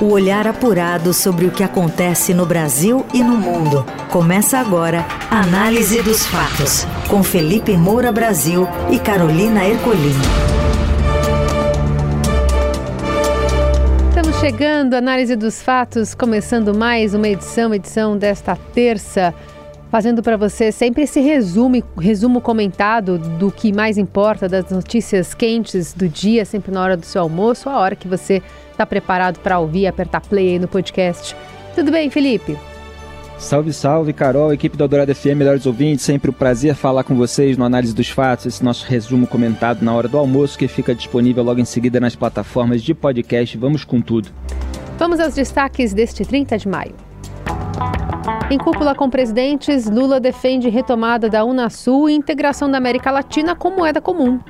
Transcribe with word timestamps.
O 0.00 0.12
olhar 0.12 0.46
apurado 0.46 1.12
sobre 1.12 1.44
o 1.44 1.50
que 1.50 1.62
acontece 1.62 2.32
no 2.32 2.46
Brasil 2.46 3.04
e 3.12 3.22
no 3.22 3.36
mundo. 3.36 3.84
Começa 4.10 4.56
agora 4.56 5.04
Análise 5.30 6.00
dos 6.00 6.24
Fatos, 6.24 6.86
com 7.06 7.22
Felipe 7.22 7.76
Moura 7.76 8.10
Brasil 8.10 8.66
e 8.90 8.98
Carolina 8.98 9.62
Ercolim. 9.62 10.16
Estamos 14.08 14.40
chegando, 14.40 14.94
Análise 14.94 15.36
dos 15.36 15.60
Fatos, 15.60 16.14
começando 16.14 16.74
mais 16.74 17.12
uma 17.12 17.28
edição, 17.28 17.74
edição 17.74 18.16
desta 18.16 18.56
terça 18.56 19.34
fazendo 19.90 20.22
para 20.22 20.36
você 20.36 20.70
sempre 20.70 21.02
esse 21.02 21.20
resumo, 21.20 21.82
resumo 21.98 22.40
comentado 22.40 23.18
do 23.18 23.50
que 23.50 23.72
mais 23.72 23.98
importa, 23.98 24.48
das 24.48 24.70
notícias 24.70 25.34
quentes 25.34 25.92
do 25.92 26.08
dia, 26.08 26.44
sempre 26.44 26.72
na 26.72 26.82
hora 26.82 26.96
do 26.96 27.04
seu 27.04 27.22
almoço, 27.22 27.68
a 27.68 27.78
hora 27.78 27.96
que 27.96 28.06
você 28.06 28.42
está 28.70 28.86
preparado 28.86 29.40
para 29.40 29.58
ouvir, 29.58 29.86
apertar 29.86 30.20
play 30.20 30.50
aí 30.50 30.58
no 30.58 30.68
podcast. 30.68 31.36
Tudo 31.74 31.90
bem, 31.90 32.08
Felipe? 32.08 32.56
Salve, 33.36 33.72
salve, 33.72 34.12
Carol, 34.12 34.52
equipe 34.52 34.76
da 34.76 34.86
Dourada 34.86 35.14
FM, 35.14 35.34
melhores 35.36 35.64
ouvintes, 35.64 36.04
sempre 36.04 36.30
um 36.30 36.34
prazer 36.34 36.74
falar 36.74 37.04
com 37.04 37.16
vocês 37.16 37.56
no 37.56 37.64
Análise 37.64 37.94
dos 37.94 38.10
Fatos, 38.10 38.46
esse 38.46 38.62
nosso 38.62 38.86
resumo 38.86 39.26
comentado 39.26 39.82
na 39.82 39.94
hora 39.94 40.06
do 40.06 40.18
almoço, 40.18 40.58
que 40.58 40.68
fica 40.68 40.94
disponível 40.94 41.42
logo 41.42 41.58
em 41.58 41.64
seguida 41.64 41.98
nas 41.98 42.14
plataformas 42.14 42.82
de 42.82 42.92
podcast. 42.92 43.56
Vamos 43.56 43.82
com 43.82 44.00
tudo. 44.00 44.28
Vamos 44.98 45.18
aos 45.18 45.34
destaques 45.34 45.94
deste 45.94 46.22
30 46.22 46.58
de 46.58 46.68
maio. 46.68 46.94
Em 48.50 48.58
cúpula 48.58 48.96
com 48.96 49.08
presidentes, 49.08 49.88
Lula 49.88 50.18
defende 50.18 50.68
retomada 50.68 51.28
da 51.28 51.44
Unasul 51.44 52.10
e 52.10 52.14
integração 52.14 52.68
da 52.68 52.78
América 52.78 53.08
Latina 53.08 53.54
com 53.54 53.70
moeda 53.70 54.00
comum. 54.00 54.40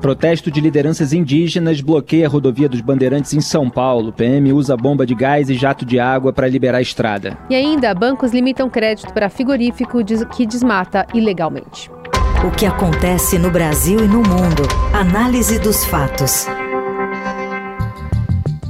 Protesto 0.00 0.52
de 0.52 0.60
lideranças 0.60 1.12
indígenas 1.12 1.80
bloqueia 1.80 2.26
a 2.26 2.30
rodovia 2.30 2.68
dos 2.68 2.80
Bandeirantes 2.80 3.34
em 3.34 3.40
São 3.40 3.68
Paulo. 3.68 4.12
PM 4.12 4.52
usa 4.52 4.76
bomba 4.76 5.04
de 5.04 5.16
gás 5.16 5.50
e 5.50 5.54
jato 5.54 5.84
de 5.84 5.98
água 5.98 6.32
para 6.32 6.46
liberar 6.46 6.78
a 6.78 6.82
estrada. 6.82 7.36
E 7.50 7.56
ainda, 7.56 7.92
bancos 7.92 8.32
limitam 8.32 8.70
crédito 8.70 9.12
para 9.12 9.28
frigorífico 9.28 9.98
que 10.30 10.46
desmata 10.46 11.04
ilegalmente. 11.12 11.90
O 12.46 12.52
que 12.52 12.66
acontece 12.66 13.36
no 13.36 13.50
Brasil 13.50 13.98
e 13.98 14.06
no 14.06 14.18
mundo. 14.18 14.62
Análise 14.92 15.58
dos 15.58 15.84
fatos. 15.84 16.46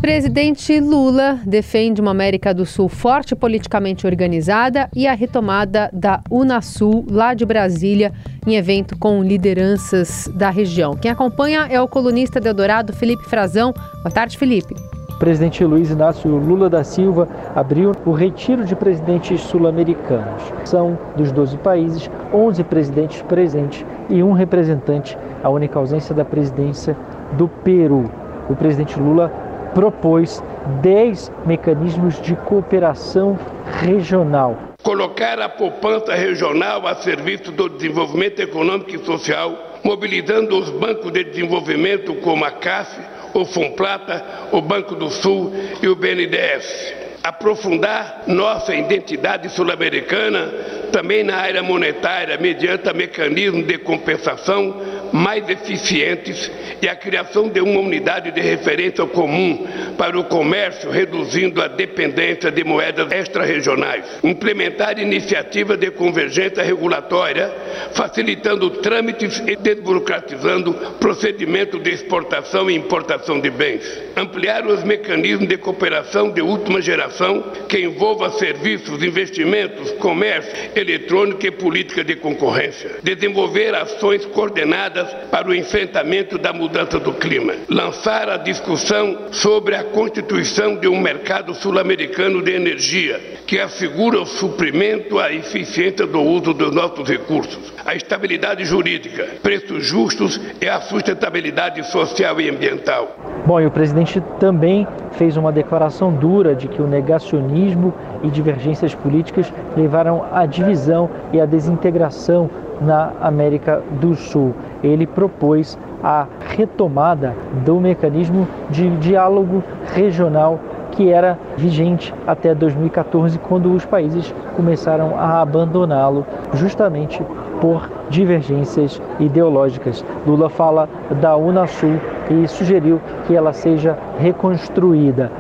Presidente 0.01 0.79
Lula 0.79 1.41
defende 1.45 2.01
uma 2.01 2.13
América 2.13 2.55
do 2.55 2.65
Sul 2.65 2.89
forte 2.89 3.35
politicamente 3.35 4.07
organizada 4.07 4.89
e 4.95 5.09
a 5.09 5.13
retomada 5.13 5.91
da 5.93 6.23
Unasul 6.31 7.05
lá 7.11 7.35
de 7.35 7.45
Brasília 7.45 8.13
em 8.47 8.55
evento 8.55 8.97
com 8.97 9.21
lideranças 9.25 10.31
da 10.37 10.51
região. 10.51 10.95
Quem 10.95 11.11
acompanha 11.11 11.67
é 11.69 11.81
o 11.81 11.89
colunista 11.89 12.41
de 12.41 12.47
Eldorado, 12.47 12.93
Felipe 12.93 13.25
Frazão. 13.25 13.73
Boa 13.73 14.11
tarde, 14.11 14.39
Felipe. 14.39 14.77
Presidente 15.19 15.65
Luiz 15.65 15.91
Inácio 15.91 16.31
Lula 16.31 16.71
da 16.71 16.85
Silva 16.85 17.29
abriu 17.57 17.91
o 18.07 18.13
retiro 18.13 18.65
de 18.65 18.77
presidentes 18.77 19.41
sul-americanos. 19.41 20.43
São 20.65 20.97
dos 21.17 21.33
12 21.33 21.59
países, 21.59 22.09
11 22.33 22.63
presidentes 22.63 23.21
presentes 23.23 23.85
e 24.09 24.23
um 24.23 24.33
representante, 24.33 25.19
a 25.43 25.51
única 25.51 25.77
ausência 25.77 26.15
da 26.15 26.25
presidência 26.25 26.97
do 27.37 27.49
Peru. 27.49 28.09
O 28.49 28.55
presidente 28.55 28.99
Lula 28.99 29.48
propôs 29.75 30.43
10 30.83 31.33
mecanismos 31.47 32.21
de 32.21 32.35
cooperação 32.35 33.39
regional. 33.81 34.57
Colocar 34.83 35.41
a 35.41 35.49
poupança 35.49 36.15
regional 36.15 36.87
a 36.87 36.95
serviço 36.97 37.51
do 37.53 37.69
desenvolvimento 37.69 38.41
econômico 38.41 38.95
e 38.95 39.05
social, 39.05 39.79
mobilizando 39.85 40.57
os 40.59 40.71
bancos 40.71 41.13
de 41.13 41.25
desenvolvimento 41.25 42.15
como 42.17 42.45
a 42.45 42.51
CAF, 42.51 42.99
o 43.35 43.45
Fomplata, 43.45 44.25
o 44.53 44.61
Banco 44.61 44.95
do 44.95 45.11
Sul 45.11 45.53
e 45.83 45.89
o 45.89 45.97
BNDES. 45.97 46.95
Aprofundar 47.23 48.23
nossa 48.27 48.75
identidade 48.75 49.51
sul-americana 49.51 50.47
também 50.93 51.23
na 51.23 51.37
área 51.37 51.63
monetária, 51.63 52.39
mediante 52.39 52.91
mecanismos 52.95 53.67
de 53.67 53.77
compensação 53.79 54.81
mais 55.13 55.49
eficientes 55.49 56.51
e 56.81 56.89
a 56.89 56.97
criação 56.97 57.49
de 57.49 57.61
uma 57.61 57.81
unidade 57.81 58.31
de 58.31 58.41
referência 58.41 59.05
comum 59.07 59.67
para 59.97 60.19
o 60.19 60.25
comércio, 60.25 60.91
reduzindo 60.91 61.63
a 61.63 61.69
dependência 61.69 62.51
de 62.51 62.65
moedas 62.65 63.11
extra-regionais. 63.11 64.05
Implementar 64.23 64.99
iniciativas 64.99 65.79
de 65.79 65.91
convergência 65.91 66.63
regulatória, 66.63 67.53
facilitando 67.93 68.71
trâmites 68.71 69.43
e 69.47 69.57
desburocratizando 69.57 70.75
procedimentos 71.01 71.83
de 71.83 71.91
exportação 71.91 72.71
e 72.71 72.77
importação 72.77 73.41
de 73.41 73.51
bens. 73.51 73.85
Ampliar 74.17 74.67
os 74.67 74.85
mecanismos 74.85 75.49
de 75.49 75.57
cooperação 75.57 76.31
de 76.31 76.41
última 76.41 76.81
geração 76.81 77.53
que 77.69 77.79
envolva 77.79 78.31
serviços, 78.31 79.03
investimentos, 79.03 79.91
comércio 79.93 80.53
eletrônico 80.75 81.47
e 81.47 81.51
política 81.51 82.05
de 82.05 82.17
concorrência. 82.17 82.97
Desenvolver 83.03 83.75
ações 83.75 84.25
coordenadas 84.27 84.98
para 85.31 85.49
o 85.49 85.55
enfrentamento 85.55 86.39
da 86.39 86.53
mudança 86.53 86.99
do 86.99 87.13
clima. 87.13 87.55
Lançar 87.69 88.29
a 88.29 88.37
discussão 88.37 89.29
sobre 89.31 89.75
a 89.75 89.85
constituição 89.85 90.77
de 90.77 90.89
um 90.89 91.01
mercado 91.01 91.55
sul-americano 91.55 92.43
de 92.43 92.53
energia, 92.53 93.21
que 93.47 93.59
assegura 93.59 94.21
o 94.21 94.27
suprimento, 94.27 95.19
a 95.19 95.33
eficiência 95.33 96.07
do 96.07 96.21
uso 96.21 96.53
dos 96.53 96.75
nossos 96.75 97.09
recursos, 97.09 97.73
a 97.85 97.95
estabilidade 97.95 98.65
jurídica, 98.65 99.27
preços 99.43 99.85
justos 99.85 100.41
e 100.61 100.69
a 100.69 100.81
sustentabilidade 100.81 101.85
social 101.91 102.41
e 102.41 102.49
ambiental. 102.49 103.17
Bom, 103.47 103.61
e 103.61 103.67
o 103.67 103.71
presidente 103.71 104.23
também 104.39 104.87
fez 105.13 105.37
uma 105.37 105.51
declaração 105.51 106.13
dura 106.13 106.55
de 106.55 106.69
que 106.69 106.83
o 106.83 106.87
negacionismo 106.87 107.95
e 108.23 108.29
divergências 108.29 108.95
políticas 108.95 109.53
levaram 109.77 110.27
à 110.33 110.45
divisão 110.45 111.09
e 111.33 111.41
à 111.41 111.47
desintegração 111.47 112.51
na 112.81 113.13
América 113.21 113.83
do 114.01 114.15
Sul. 114.15 114.55
Ele 114.83 115.07
propôs 115.07 115.79
a 116.03 116.27
retomada 116.57 117.35
do 117.65 117.81
mecanismo 117.81 118.47
de 118.71 118.89
diálogo 118.99 119.63
regional 119.95 120.59
que 120.93 121.13
era 121.13 121.39
vigente 121.57 122.13
até 122.27 122.55
2014, 122.55 123.39
quando 123.39 123.73
os 123.73 123.85
países 123.85 124.35
começaram 124.57 125.15
a 125.17 125.41
abandoná-lo, 125.41 126.27
justamente 126.55 127.23
por 127.61 127.89
divergências 128.11 129.01
ideológicas. 129.21 130.05
Lula 130.27 130.49
fala 130.49 130.89
da 131.21 131.37
Unasul 131.37 132.01
e 132.31 132.49
sugeriu 132.49 133.01
que 133.27 133.37
ela 133.37 133.53
seja 133.53 133.97
reconstruída. 134.19 135.31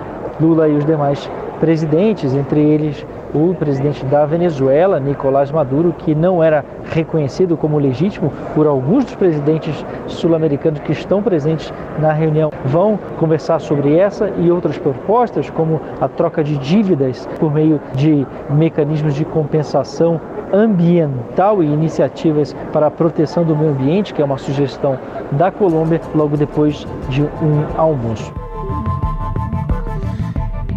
Lula 0.40 0.68
e 0.68 0.76
os 0.76 0.84
demais 0.84 1.28
presidentes, 1.58 2.34
entre 2.34 2.60
eles 2.60 3.04
o 3.34 3.54
presidente 3.54 4.04
da 4.06 4.24
Venezuela, 4.24 4.98
Nicolás 4.98 5.50
Maduro, 5.50 5.94
que 5.96 6.14
não 6.14 6.42
era 6.42 6.64
reconhecido 6.90 7.56
como 7.56 7.78
legítimo 7.78 8.32
por 8.54 8.66
alguns 8.66 9.04
dos 9.04 9.14
presidentes 9.14 9.84
sul-americanos 10.06 10.80
que 10.80 10.92
estão 10.92 11.22
presentes 11.22 11.72
na 11.98 12.12
reunião, 12.12 12.50
vão 12.64 12.98
conversar 13.18 13.60
sobre 13.60 13.96
essa 13.96 14.30
e 14.38 14.50
outras 14.50 14.78
propostas, 14.78 15.50
como 15.50 15.80
a 16.00 16.08
troca 16.08 16.42
de 16.42 16.56
dívidas 16.58 17.28
por 17.38 17.52
meio 17.52 17.80
de 17.94 18.26
mecanismos 18.50 19.14
de 19.14 19.24
compensação 19.24 20.20
ambiental 20.52 21.62
e 21.62 21.66
iniciativas 21.66 22.54
para 22.72 22.86
a 22.86 22.90
proteção 22.90 23.44
do 23.44 23.54
meio 23.54 23.72
ambiente, 23.72 24.14
que 24.14 24.22
é 24.22 24.24
uma 24.24 24.38
sugestão 24.38 24.98
da 25.32 25.50
Colômbia, 25.50 26.00
logo 26.14 26.36
depois 26.36 26.86
de 27.08 27.22
um 27.22 27.66
almoço. 27.76 28.32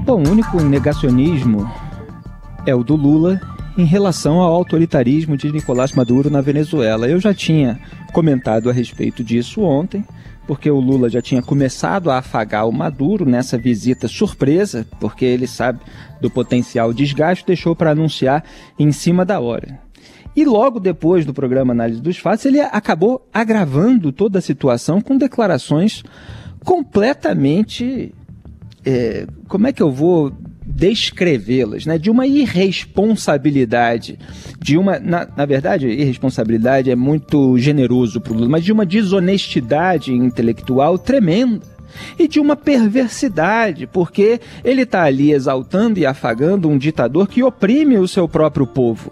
Bom, 0.06 0.22
o 0.28 0.30
único 0.30 0.62
negacionismo 0.62 1.66
é 2.66 2.76
o 2.76 2.84
do 2.84 2.96
Lula 2.96 3.42
em 3.78 3.86
relação 3.86 4.40
ao 4.40 4.54
autoritarismo 4.54 5.36
de 5.36 5.52
Nicolás 5.52 5.94
Maduro 5.94 6.30
na 6.30 6.42
Venezuela. 6.42 7.08
Eu 7.08 7.20
já 7.20 7.34
tinha 7.34 7.80
comentado 8.14 8.70
a 8.70 8.74
respeito 8.74 9.24
disso 9.24 9.62
ontem, 9.62 10.06
porque 10.46 10.70
o 10.70 10.80
Lula 10.80 11.10
já 11.10 11.22
tinha 11.22 11.42
começado 11.42 12.12
a 12.12 12.18
afagar 12.18 12.68
o 12.68 12.72
Maduro 12.72 13.26
nessa 13.26 13.58
visita 13.58 14.08
surpresa, 14.08 14.86
porque 15.00 15.26
ele 15.26 15.48
sabe 15.48 15.80
do 16.20 16.30
potencial 16.30 16.94
desgaste, 16.94 17.46
deixou 17.46 17.76
para 17.76 17.92
anunciar 17.92 18.44
em 18.78 18.92
cima 18.92 19.26
da 19.26 19.40
hora. 19.40 19.80
E 20.36 20.46
logo 20.46 20.80
depois 20.80 21.26
do 21.26 21.34
programa 21.34 21.74
Análise 21.74 22.02
dos 22.02 22.18
Fatos, 22.18 22.46
ele 22.46 22.60
acabou 22.60 23.28
agravando 23.34 24.12
toda 24.12 24.40
a 24.40 24.42
situação 24.42 25.02
com 25.02 25.18
declarações 25.18 26.04
completamente. 26.64 28.14
É, 28.86 29.28
como 29.48 29.68
é 29.68 29.74
que 29.74 29.82
eu 29.82 29.92
vou 29.92 30.32
descrevê-las, 30.74 31.86
né, 31.86 31.98
de 31.98 32.10
uma 32.10 32.26
irresponsabilidade, 32.26 34.18
de 34.60 34.78
uma, 34.78 35.00
na, 35.00 35.28
na 35.36 35.46
verdade, 35.46 35.88
irresponsabilidade 35.88 36.90
é 36.90 36.96
muito 36.96 37.58
generoso 37.58 38.22
para 38.22 38.34
o 38.34 38.36
Lula, 38.36 38.50
mas 38.50 38.64
de 38.64 38.72
uma 38.72 38.86
desonestidade 38.86 40.14
intelectual 40.14 40.98
tremenda 40.98 41.62
e 42.18 42.28
de 42.28 42.40
uma 42.40 42.56
perversidade, 42.56 43.86
porque 43.86 44.40
ele 44.64 44.84
está 44.84 45.04
ali 45.04 45.32
exaltando 45.32 46.00
e 46.00 46.06
afagando 46.06 46.70
um 46.70 46.78
ditador 46.78 47.28
que 47.28 47.44
oprime 47.44 47.98
o 47.98 48.08
seu 48.08 48.28
próprio 48.28 48.66
povo. 48.66 49.12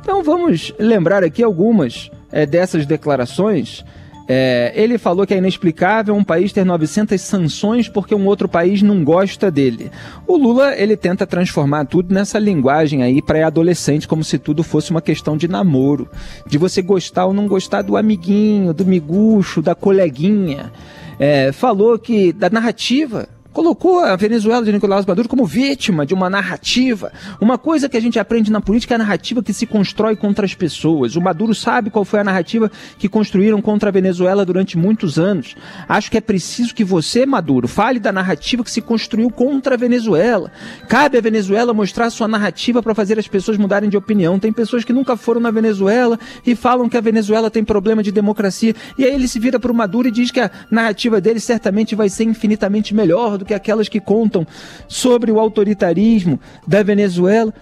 Então 0.00 0.22
vamos 0.22 0.72
lembrar 0.78 1.22
aqui 1.22 1.42
algumas 1.42 2.10
é, 2.32 2.46
dessas 2.46 2.86
declarações 2.86 3.84
É, 4.30 4.72
ele 4.74 4.98
falou 4.98 5.26
que 5.26 5.32
é 5.32 5.38
inexplicável 5.38 6.14
um 6.14 6.22
país 6.22 6.52
ter 6.52 6.62
900 6.62 7.18
sanções 7.18 7.88
porque 7.88 8.14
um 8.14 8.26
outro 8.26 8.46
país 8.46 8.82
não 8.82 9.02
gosta 9.02 9.50
dele. 9.50 9.90
O 10.26 10.36
Lula, 10.36 10.76
ele 10.76 10.98
tenta 10.98 11.26
transformar 11.26 11.86
tudo 11.86 12.12
nessa 12.12 12.38
linguagem 12.38 13.02
aí 13.02 13.22
pré-adolescente, 13.22 14.06
como 14.06 14.22
se 14.22 14.38
tudo 14.38 14.62
fosse 14.62 14.90
uma 14.90 15.00
questão 15.00 15.34
de 15.34 15.48
namoro, 15.48 16.08
de 16.46 16.58
você 16.58 16.82
gostar 16.82 17.24
ou 17.24 17.32
não 17.32 17.48
gostar 17.48 17.80
do 17.80 17.96
amiguinho, 17.96 18.74
do 18.74 18.84
miguxo, 18.84 19.62
da 19.62 19.74
coleguinha. 19.74 20.70
É, 21.18 21.50
falou 21.50 21.98
que 21.98 22.32
da 22.32 22.50
narrativa 22.50 23.28
colocou 23.58 23.98
a 23.98 24.14
Venezuela 24.14 24.64
de 24.64 24.70
Nicolás 24.70 25.04
Maduro 25.04 25.28
como 25.28 25.44
vítima 25.44 26.06
de 26.06 26.14
uma 26.14 26.30
narrativa. 26.30 27.10
Uma 27.40 27.58
coisa 27.58 27.88
que 27.88 27.96
a 27.96 28.00
gente 28.00 28.16
aprende 28.16 28.52
na 28.52 28.60
política 28.60 28.94
é 28.94 28.96
a 28.96 28.98
narrativa 28.98 29.42
que 29.42 29.52
se 29.52 29.66
constrói 29.66 30.14
contra 30.14 30.46
as 30.46 30.54
pessoas. 30.54 31.16
O 31.16 31.20
Maduro 31.20 31.52
sabe 31.52 31.90
qual 31.90 32.04
foi 32.04 32.20
a 32.20 32.24
narrativa 32.24 32.70
que 33.00 33.08
construíram 33.08 33.60
contra 33.60 33.88
a 33.88 33.92
Venezuela 33.92 34.44
durante 34.44 34.78
muitos 34.78 35.18
anos. 35.18 35.56
Acho 35.88 36.08
que 36.08 36.16
é 36.16 36.20
preciso 36.20 36.72
que 36.72 36.84
você, 36.84 37.26
Maduro, 37.26 37.66
fale 37.66 37.98
da 37.98 38.12
narrativa 38.12 38.62
que 38.62 38.70
se 38.70 38.80
construiu 38.80 39.28
contra 39.28 39.74
a 39.74 39.76
Venezuela. 39.76 40.52
Cabe 40.88 41.18
à 41.18 41.20
Venezuela 41.20 41.74
mostrar 41.74 42.10
sua 42.10 42.28
narrativa 42.28 42.80
para 42.80 42.94
fazer 42.94 43.18
as 43.18 43.26
pessoas 43.26 43.58
mudarem 43.58 43.90
de 43.90 43.96
opinião. 43.96 44.38
Tem 44.38 44.52
pessoas 44.52 44.84
que 44.84 44.92
nunca 44.92 45.16
foram 45.16 45.40
na 45.40 45.50
Venezuela 45.50 46.16
e 46.46 46.54
falam 46.54 46.88
que 46.88 46.96
a 46.96 47.00
Venezuela 47.00 47.50
tem 47.50 47.64
problema 47.64 48.04
de 48.04 48.12
democracia. 48.12 48.72
E 48.96 49.04
aí 49.04 49.12
ele 49.12 49.26
se 49.26 49.40
vira 49.40 49.58
para 49.58 49.72
o 49.72 49.74
Maduro 49.74 50.06
e 50.06 50.12
diz 50.12 50.30
que 50.30 50.38
a 50.38 50.48
narrativa 50.70 51.20
dele 51.20 51.40
certamente 51.40 51.96
vai 51.96 52.08
ser 52.08 52.22
infinitamente 52.22 52.94
melhor 52.94 53.36
do 53.36 53.47
que 53.48 53.54
aquelas 53.54 53.88
que 53.88 53.98
contam 53.98 54.46
sobre 54.86 55.32
o 55.32 55.40
autoritarismo 55.40 56.38
da 56.66 56.82
Venezuela. 56.82 57.52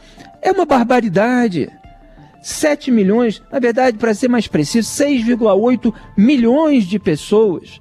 É 0.42 0.52
uma 0.52 0.66
barbaridade. 0.66 1.70
7 2.42 2.90
milhões, 2.90 3.42
na 3.50 3.58
verdade, 3.58 3.96
para 3.96 4.14
ser 4.14 4.28
mais 4.28 4.46
preciso, 4.46 4.88
6,8 5.02 5.92
milhões 6.16 6.84
de 6.84 6.98
pessoas 6.98 7.80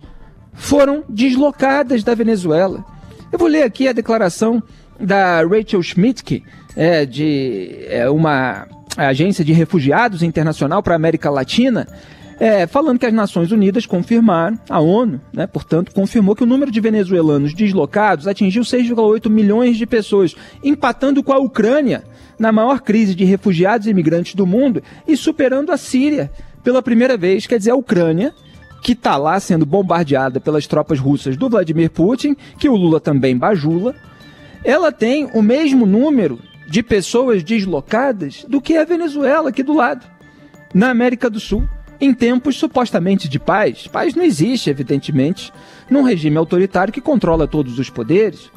foram 0.54 1.04
deslocadas 1.10 2.04
da 2.04 2.16
Venezuela. 2.16 2.84
Eu 3.32 3.38
vou 3.38 3.48
ler 3.48 3.64
aqui 3.64 3.88
a 3.88 3.94
declaração 3.94 4.64
da 5.00 5.42
Rachel 5.44 5.84
Schmidt, 5.84 6.44
é 6.76 7.06
de 7.06 7.86
é 7.88 8.10
uma 8.10 8.68
agência 8.98 9.44
de 9.44 9.52
refugiados 9.52 10.24
internacional 10.24 10.82
para 10.82 10.94
a 10.94 10.96
América 10.96 11.30
Latina, 11.30 11.88
é, 12.40 12.68
falando 12.68 13.00
que 13.00 13.06
as 13.06 13.14
Nações 13.14 13.52
Unidas 13.52 13.86
confirmaram, 13.86 14.60
a 14.70 14.80
ONU, 14.80 15.22
né, 15.34 15.48
portanto, 15.48 15.94
confirmou 15.94 16.36
que 16.36 16.44
o 16.44 16.48
número 16.48 16.72
de 16.72 16.82
venezuelanos 16.82 17.54
deslocados 17.54 18.28
atingiu 18.28 18.64
6,8 18.64 19.30
milhões 19.30 19.78
de 19.78 19.86
pessoas, 19.86 20.36
empatando 20.64 21.24
com 21.24 21.32
a 21.32 21.38
Ucrânia 21.38 22.04
na 22.38 22.52
maior 22.52 22.82
crise 22.82 23.16
de 23.16 23.24
refugiados 23.24 23.88
e 23.88 23.90
imigrantes 23.90 24.36
do 24.36 24.46
mundo 24.46 24.84
e 25.08 25.16
superando 25.16 25.72
a 25.72 25.78
Síria 25.78 26.32
pela 26.64 26.82
primeira 26.82 27.16
vez. 27.16 27.48
Quer 27.48 27.58
dizer, 27.58 27.72
a 27.72 27.76
Ucrânia, 27.76 28.34
que 28.82 28.92
está 28.92 29.16
lá 29.16 29.40
sendo 29.40 29.66
bombardeada 29.66 30.40
pelas 30.40 30.68
tropas 30.68 31.00
russas 31.00 31.38
do 31.38 31.50
Vladimir 31.50 31.90
Putin, 31.90 32.36
que 32.60 32.68
o 32.68 32.76
Lula 32.76 33.00
também 33.00 33.38
bajula, 33.38 33.96
ela 34.64 34.92
tem 34.92 35.30
o 35.34 35.42
mesmo 35.42 35.86
número 35.86 36.40
de 36.68 36.84
pessoas 36.84 37.44
deslocadas 37.44 38.46
do 38.50 38.60
que 38.60 38.76
a 38.76 38.84
Venezuela 38.84 39.50
aqui 39.50 39.64
do 39.64 39.74
lado, 39.74 40.06
na 40.74 40.90
América 40.90 41.30
do 41.30 41.40
Sul 41.40 41.66
em 42.00 42.14
tempos 42.14 42.58
supostamente 42.58 43.28
de 43.28 43.40
paz. 43.40 43.88
Paz 43.88 44.14
não 44.16 44.24
existe, 44.24 44.70
evidentemente, 44.70 45.52
num 45.90 46.04
regime 46.04 46.38
autoritário 46.38 46.94
que 46.94 47.02
controla 47.02 47.48
todos 47.48 47.80
os 47.80 47.90
poderes. 47.90 48.52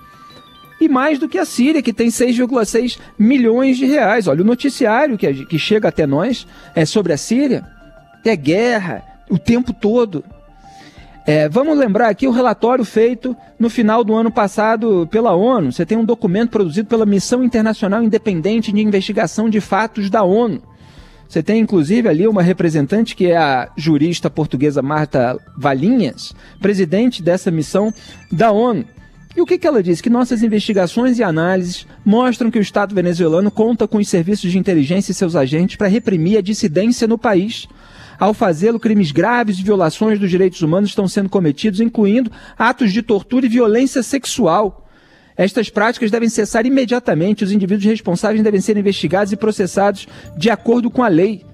E 0.81 0.89
mais 0.89 1.19
do 1.19 1.29
que 1.29 1.39
a 1.39 1.45
Síria, 1.45 1.83
que 1.83 1.93
tem 1.93 2.09
6,6 2.09 2.99
milhões 3.19 3.77
de 3.77 3.85
reais. 3.85 4.29
Olha, 4.29 4.43
o 4.43 4.47
noticiário 4.47 5.19
que, 5.19 5.47
que 5.47 5.59
chega 5.59 5.89
até 5.89 6.07
nós 6.07 6.47
é 6.75 6.85
sobre 6.85 7.13
a 7.13 7.17
Síria. 7.17 7.65
É 8.25 8.37
guerra 8.37 9.03
o 9.29 9.39
tempo 9.39 9.73
todo. 9.73 10.25
É, 11.27 11.47
vamos 11.49 11.77
lembrar 11.77 12.09
aqui 12.09 12.27
o 12.27 12.31
relatório 12.31 12.85
feito 12.85 13.37
no 13.59 13.69
final 13.69 14.03
do 14.03 14.15
ano 14.15 14.31
passado 14.31 15.07
pela 15.11 15.35
ONU. 15.35 15.73
Você 15.73 15.85
tem 15.85 15.99
um 15.99 16.05
documento 16.05 16.51
produzido 16.51 16.89
pela 16.89 17.05
Missão 17.05 17.45
Internacional 17.45 18.03
Independente 18.03 18.73
de 18.73 18.81
Investigação 18.81 19.51
de 19.51 19.61
Fatos 19.61 20.09
da 20.09 20.23
ONU. 20.23 20.63
Você 21.29 21.43
tem 21.43 21.61
inclusive 21.61 22.09
ali 22.09 22.27
uma 22.27 22.43
representante 22.43 23.15
que 23.15 23.27
é 23.27 23.37
a 23.37 23.71
jurista 23.77 24.31
portuguesa 24.31 24.81
Marta 24.81 25.39
Valinhas, 25.57 26.35
presidente 26.61 27.23
dessa 27.23 27.51
missão 27.51 27.93
da 28.33 28.51
ONU. 28.51 28.85
E 29.37 29.41
o 29.41 29.47
que, 29.47 29.59
que 29.59 29.67
ela 29.67 29.83
diz? 29.83 30.01
Que 30.01 30.09
nossas 30.09 30.43
investigações 30.43 31.19
e 31.19 31.23
análises 31.23 31.87
mostram 32.05 32.51
que 32.51 32.59
o 32.59 32.63
Estado 32.63 32.95
venezuelano 32.95 33.51
conta 33.51 33.87
com 33.87 33.99
os 33.99 34.09
serviços 34.09 34.51
de 34.51 34.59
inteligência 34.59 35.13
e 35.13 35.15
seus 35.15 35.37
agentes 35.37 35.77
para 35.77 35.87
reprimir 35.87 36.39
a 36.39 36.43
dissidência 36.43 37.07
no 37.07 37.19
país. 37.19 37.69
Ao 38.19 38.35
fazê-lo, 38.35 38.81
crimes 38.81 39.13
graves 39.13 39.59
e 39.59 39.63
violações 39.63 40.19
dos 40.19 40.31
direitos 40.31 40.63
humanos 40.63 40.89
estão 40.89 41.07
sendo 41.07 41.29
cometidos, 41.29 41.79
incluindo 41.79 42.33
atos 42.59 42.93
de 42.93 43.03
tortura 43.03 43.47
e 43.47 43.51
violência 43.51 44.03
sexual. 44.03 44.88
Estas 45.39 45.71
práticas 45.71 46.11
devem 46.11 46.29
cessar 46.29 46.67
imediatamente, 46.67 47.45
os 47.45 47.53
indivíduos 47.53 47.85
responsáveis 47.85 48.43
devem 48.43 48.61
ser 48.61 48.77
investigados 48.77 49.33
e 49.33 49.37
processados 49.37 50.09
de 50.37 50.51
acordo 50.51 50.91
com 50.91 51.01
a 51.01 51.09
lei. 51.09 51.45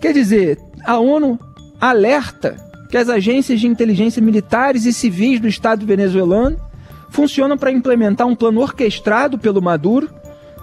Quer 0.00 0.14
dizer, 0.14 0.58
a 0.82 0.98
ONU 0.98 1.38
alerta 1.78 2.56
que 2.88 2.96
as 2.96 3.10
agências 3.10 3.60
de 3.60 3.66
inteligência 3.66 4.22
militares 4.22 4.86
e 4.86 4.92
civis 4.92 5.38
do 5.38 5.46
Estado 5.46 5.84
venezuelano 5.84 6.58
funcionam 7.10 7.58
para 7.58 7.70
implementar 7.70 8.26
um 8.26 8.34
plano 8.34 8.60
orquestrado 8.60 9.38
pelo 9.38 9.60
Maduro, 9.60 10.08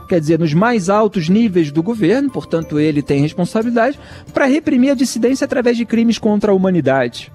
quer 0.09 0.19
dizer, 0.19 0.39
nos 0.39 0.53
mais 0.53 0.89
altos 0.89 1.29
níveis 1.29 1.71
do 1.71 1.83
governo, 1.83 2.31
portanto, 2.31 2.79
ele 2.79 3.03
tem 3.03 3.21
responsabilidade, 3.21 3.99
para 4.33 4.45
reprimir 4.45 4.91
a 4.91 4.95
dissidência 4.95 5.45
através 5.45 5.77
de 5.77 5.85
crimes 5.85 6.17
contra 6.17 6.51
a 6.51 6.55
humanidade. 6.55 7.31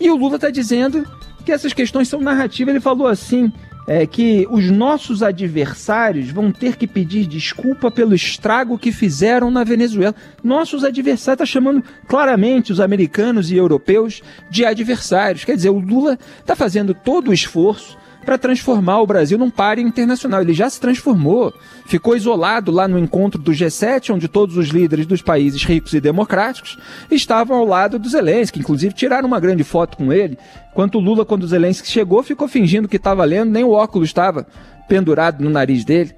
E 0.00 0.10
o 0.10 0.16
Lula 0.16 0.34
está 0.34 0.50
dizendo 0.50 1.06
que 1.44 1.52
essas 1.52 1.72
questões 1.72 2.08
são 2.08 2.20
narrativas. 2.20 2.74
Ele 2.74 2.80
falou 2.80 3.06
assim: 3.06 3.52
é 3.86 4.06
que 4.06 4.46
os 4.50 4.70
nossos 4.70 5.22
adversários 5.22 6.30
vão 6.30 6.52
ter 6.52 6.76
que 6.76 6.86
pedir 6.86 7.26
desculpa 7.26 7.90
pelo 7.90 8.14
estrago 8.14 8.78
que 8.78 8.92
fizeram 8.92 9.50
na 9.50 9.64
Venezuela. 9.64 10.14
Nossos 10.42 10.84
adversários, 10.84 11.42
está 11.42 11.46
chamando 11.46 11.82
claramente 12.06 12.72
os 12.72 12.80
americanos 12.80 13.50
e 13.50 13.56
europeus 13.56 14.22
de 14.50 14.64
adversários. 14.64 15.44
Quer 15.44 15.56
dizer, 15.56 15.70
o 15.70 15.78
Lula 15.78 16.18
está 16.40 16.54
fazendo 16.54 16.94
todo 16.94 17.30
o 17.30 17.34
esforço 17.34 17.98
para 18.24 18.38
transformar 18.38 19.00
o 19.00 19.06
Brasil 19.06 19.36
num 19.36 19.50
páreo 19.50 19.86
internacional. 19.86 20.40
Ele 20.40 20.52
já 20.52 20.68
se 20.70 20.80
transformou, 20.80 21.52
ficou 21.86 22.16
isolado 22.16 22.70
lá 22.70 22.86
no 22.86 22.98
encontro 22.98 23.40
do 23.40 23.52
G7, 23.52 24.14
onde 24.14 24.28
todos 24.28 24.56
os 24.56 24.68
líderes 24.68 25.06
dos 25.06 25.22
países 25.22 25.62
ricos 25.64 25.92
e 25.92 26.00
democráticos 26.00 26.78
estavam 27.10 27.56
ao 27.56 27.66
lado 27.66 27.98
do 27.98 28.08
Zelensky, 28.08 28.60
inclusive 28.60 28.94
tiraram 28.94 29.26
uma 29.26 29.40
grande 29.40 29.64
foto 29.64 29.96
com 29.96 30.12
ele. 30.12 30.38
Enquanto 30.70 30.98
Lula, 30.98 31.24
quando 31.24 31.42
o 31.42 31.48
Zelensky 31.48 31.88
chegou, 31.88 32.22
ficou 32.22 32.48
fingindo 32.48 32.88
que 32.88 32.96
estava 32.96 33.24
lendo, 33.24 33.50
nem 33.50 33.64
o 33.64 33.70
óculos 33.70 34.08
estava 34.08 34.46
pendurado 34.88 35.42
no 35.42 35.50
nariz 35.50 35.84
dele. 35.84 36.14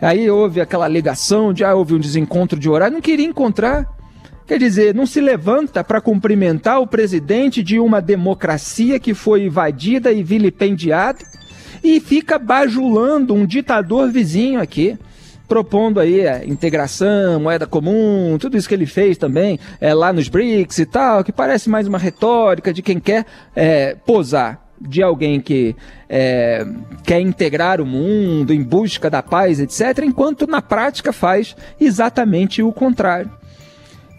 Aí 0.00 0.30
houve 0.30 0.60
aquela 0.60 0.84
alegação 0.84 1.52
de 1.52 1.64
ah, 1.64 1.74
houve 1.74 1.94
um 1.94 1.98
desencontro 1.98 2.58
de 2.58 2.68
horário, 2.68 2.94
não 2.94 3.00
queria 3.00 3.26
encontrar. 3.26 3.95
Quer 4.46 4.60
dizer, 4.60 4.94
não 4.94 5.06
se 5.06 5.20
levanta 5.20 5.82
para 5.82 6.00
cumprimentar 6.00 6.80
o 6.80 6.86
presidente 6.86 7.64
de 7.64 7.80
uma 7.80 8.00
democracia 8.00 9.00
que 9.00 9.12
foi 9.12 9.44
invadida 9.44 10.12
e 10.12 10.22
vilipendiada 10.22 11.18
e 11.82 11.98
fica 11.98 12.38
bajulando 12.38 13.34
um 13.34 13.44
ditador 13.44 14.08
vizinho 14.08 14.60
aqui, 14.60 14.96
propondo 15.48 15.98
aí 15.98 16.28
a 16.28 16.44
integração, 16.44 17.40
moeda 17.40 17.66
comum, 17.66 18.36
tudo 18.38 18.56
isso 18.56 18.68
que 18.68 18.74
ele 18.74 18.86
fez 18.86 19.18
também 19.18 19.58
é, 19.80 19.92
lá 19.92 20.12
nos 20.12 20.28
BRICS 20.28 20.78
e 20.78 20.86
tal, 20.86 21.24
que 21.24 21.32
parece 21.32 21.68
mais 21.68 21.88
uma 21.88 21.98
retórica 21.98 22.72
de 22.72 22.82
quem 22.82 23.00
quer 23.00 23.26
é, 23.54 23.96
posar 24.06 24.62
de 24.80 25.02
alguém 25.02 25.40
que 25.40 25.74
é, 26.08 26.64
quer 27.02 27.20
integrar 27.20 27.80
o 27.80 27.86
mundo 27.86 28.52
em 28.52 28.62
busca 28.62 29.10
da 29.10 29.22
paz, 29.22 29.58
etc., 29.58 30.04
enquanto 30.04 30.46
na 30.46 30.62
prática 30.62 31.12
faz 31.12 31.56
exatamente 31.80 32.62
o 32.62 32.70
contrário. 32.70 33.30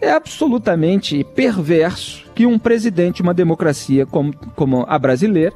É 0.00 0.10
absolutamente 0.10 1.24
perverso 1.34 2.24
que 2.34 2.46
um 2.46 2.58
presidente 2.58 3.16
de 3.16 3.22
uma 3.22 3.34
democracia 3.34 4.06
como, 4.06 4.32
como 4.54 4.84
a 4.88 4.98
brasileira, 4.98 5.54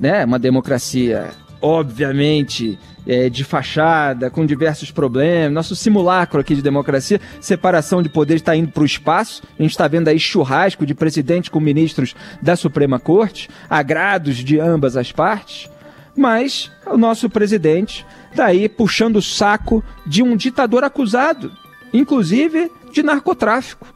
né, 0.00 0.24
uma 0.24 0.38
democracia 0.38 1.30
obviamente 1.60 2.78
é, 3.06 3.28
de 3.28 3.42
fachada, 3.44 4.30
com 4.30 4.46
diversos 4.46 4.90
problemas, 4.90 5.52
nosso 5.52 5.74
simulacro 5.74 6.40
aqui 6.40 6.54
de 6.54 6.62
democracia, 6.62 7.20
separação 7.40 8.02
de 8.02 8.08
poderes 8.08 8.42
está 8.42 8.54
indo 8.54 8.70
para 8.70 8.82
o 8.82 8.86
espaço, 8.86 9.42
a 9.58 9.62
gente 9.62 9.72
está 9.72 9.88
vendo 9.88 10.08
aí 10.08 10.18
churrasco 10.18 10.86
de 10.86 10.94
presidente 10.94 11.50
com 11.50 11.58
ministros 11.58 12.14
da 12.40 12.54
Suprema 12.54 13.00
Corte, 13.00 13.48
agrados 13.68 14.36
de 14.36 14.60
ambas 14.60 14.96
as 14.96 15.10
partes, 15.10 15.68
mas 16.16 16.70
o 16.86 16.96
nosso 16.96 17.30
presidente 17.30 18.04
está 18.30 18.46
aí 18.46 18.68
puxando 18.68 19.16
o 19.16 19.22
saco 19.22 19.82
de 20.06 20.22
um 20.22 20.36
ditador 20.36 20.84
acusado, 20.84 21.50
inclusive 21.92 22.70
de 22.90 23.02
narcotráfico. 23.02 23.86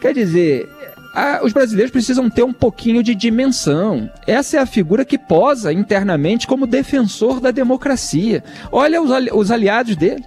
Quer 0.00 0.12
dizer, 0.12 0.68
a, 1.14 1.40
os 1.44 1.52
brasileiros 1.52 1.92
precisam 1.92 2.28
ter 2.28 2.42
um 2.42 2.52
pouquinho 2.52 3.02
de 3.02 3.14
dimensão. 3.14 4.10
Essa 4.26 4.56
é 4.56 4.60
a 4.60 4.66
figura 4.66 5.04
que 5.04 5.16
posa 5.16 5.72
internamente 5.72 6.46
como 6.46 6.66
defensor 6.66 7.40
da 7.40 7.50
democracia. 7.50 8.42
Olha 8.72 9.00
os, 9.00 9.10
os 9.32 9.50
aliados 9.50 9.96
dele. 9.96 10.24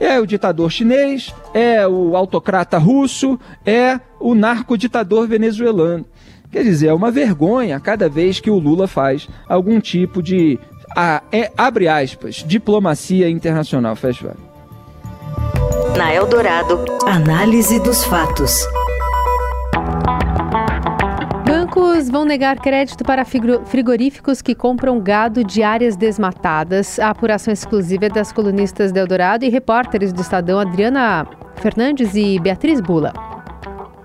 É 0.00 0.20
o 0.20 0.26
ditador 0.26 0.70
chinês, 0.70 1.34
é 1.52 1.86
o 1.86 2.16
autocrata 2.16 2.78
russo, 2.78 3.38
é 3.66 3.98
o 4.20 4.34
narcoditador 4.34 5.26
venezuelano. 5.26 6.04
Quer 6.50 6.62
dizer, 6.62 6.88
é 6.88 6.94
uma 6.94 7.10
vergonha 7.10 7.78
cada 7.80 8.08
vez 8.08 8.40
que 8.40 8.50
o 8.50 8.58
Lula 8.58 8.86
faz 8.86 9.28
algum 9.48 9.80
tipo 9.80 10.22
de, 10.22 10.58
a, 10.96 11.22
é, 11.30 11.50
abre 11.56 11.88
aspas, 11.88 12.36
diplomacia 12.46 13.28
internacional, 13.28 13.94
fecha 13.96 14.34
Na 15.98 16.14
Eldorado, 16.14 16.84
análise 17.08 17.80
dos 17.80 18.04
fatos. 18.04 18.64
Bancos 21.44 22.08
vão 22.08 22.24
negar 22.24 22.60
crédito 22.60 23.02
para 23.02 23.24
frigoríficos 23.24 24.40
que 24.40 24.54
compram 24.54 25.00
gado 25.00 25.42
de 25.42 25.60
áreas 25.64 25.96
desmatadas. 25.96 27.00
A 27.00 27.10
apuração 27.10 27.52
exclusiva 27.52 28.06
é 28.06 28.08
das 28.08 28.30
colunistas 28.30 28.92
de 28.92 29.00
Eldorado 29.00 29.44
e 29.44 29.48
repórteres 29.48 30.12
do 30.12 30.22
Estadão 30.22 30.60
Adriana 30.60 31.26
Fernandes 31.56 32.14
e 32.14 32.38
Beatriz 32.38 32.80
Bula. 32.80 33.12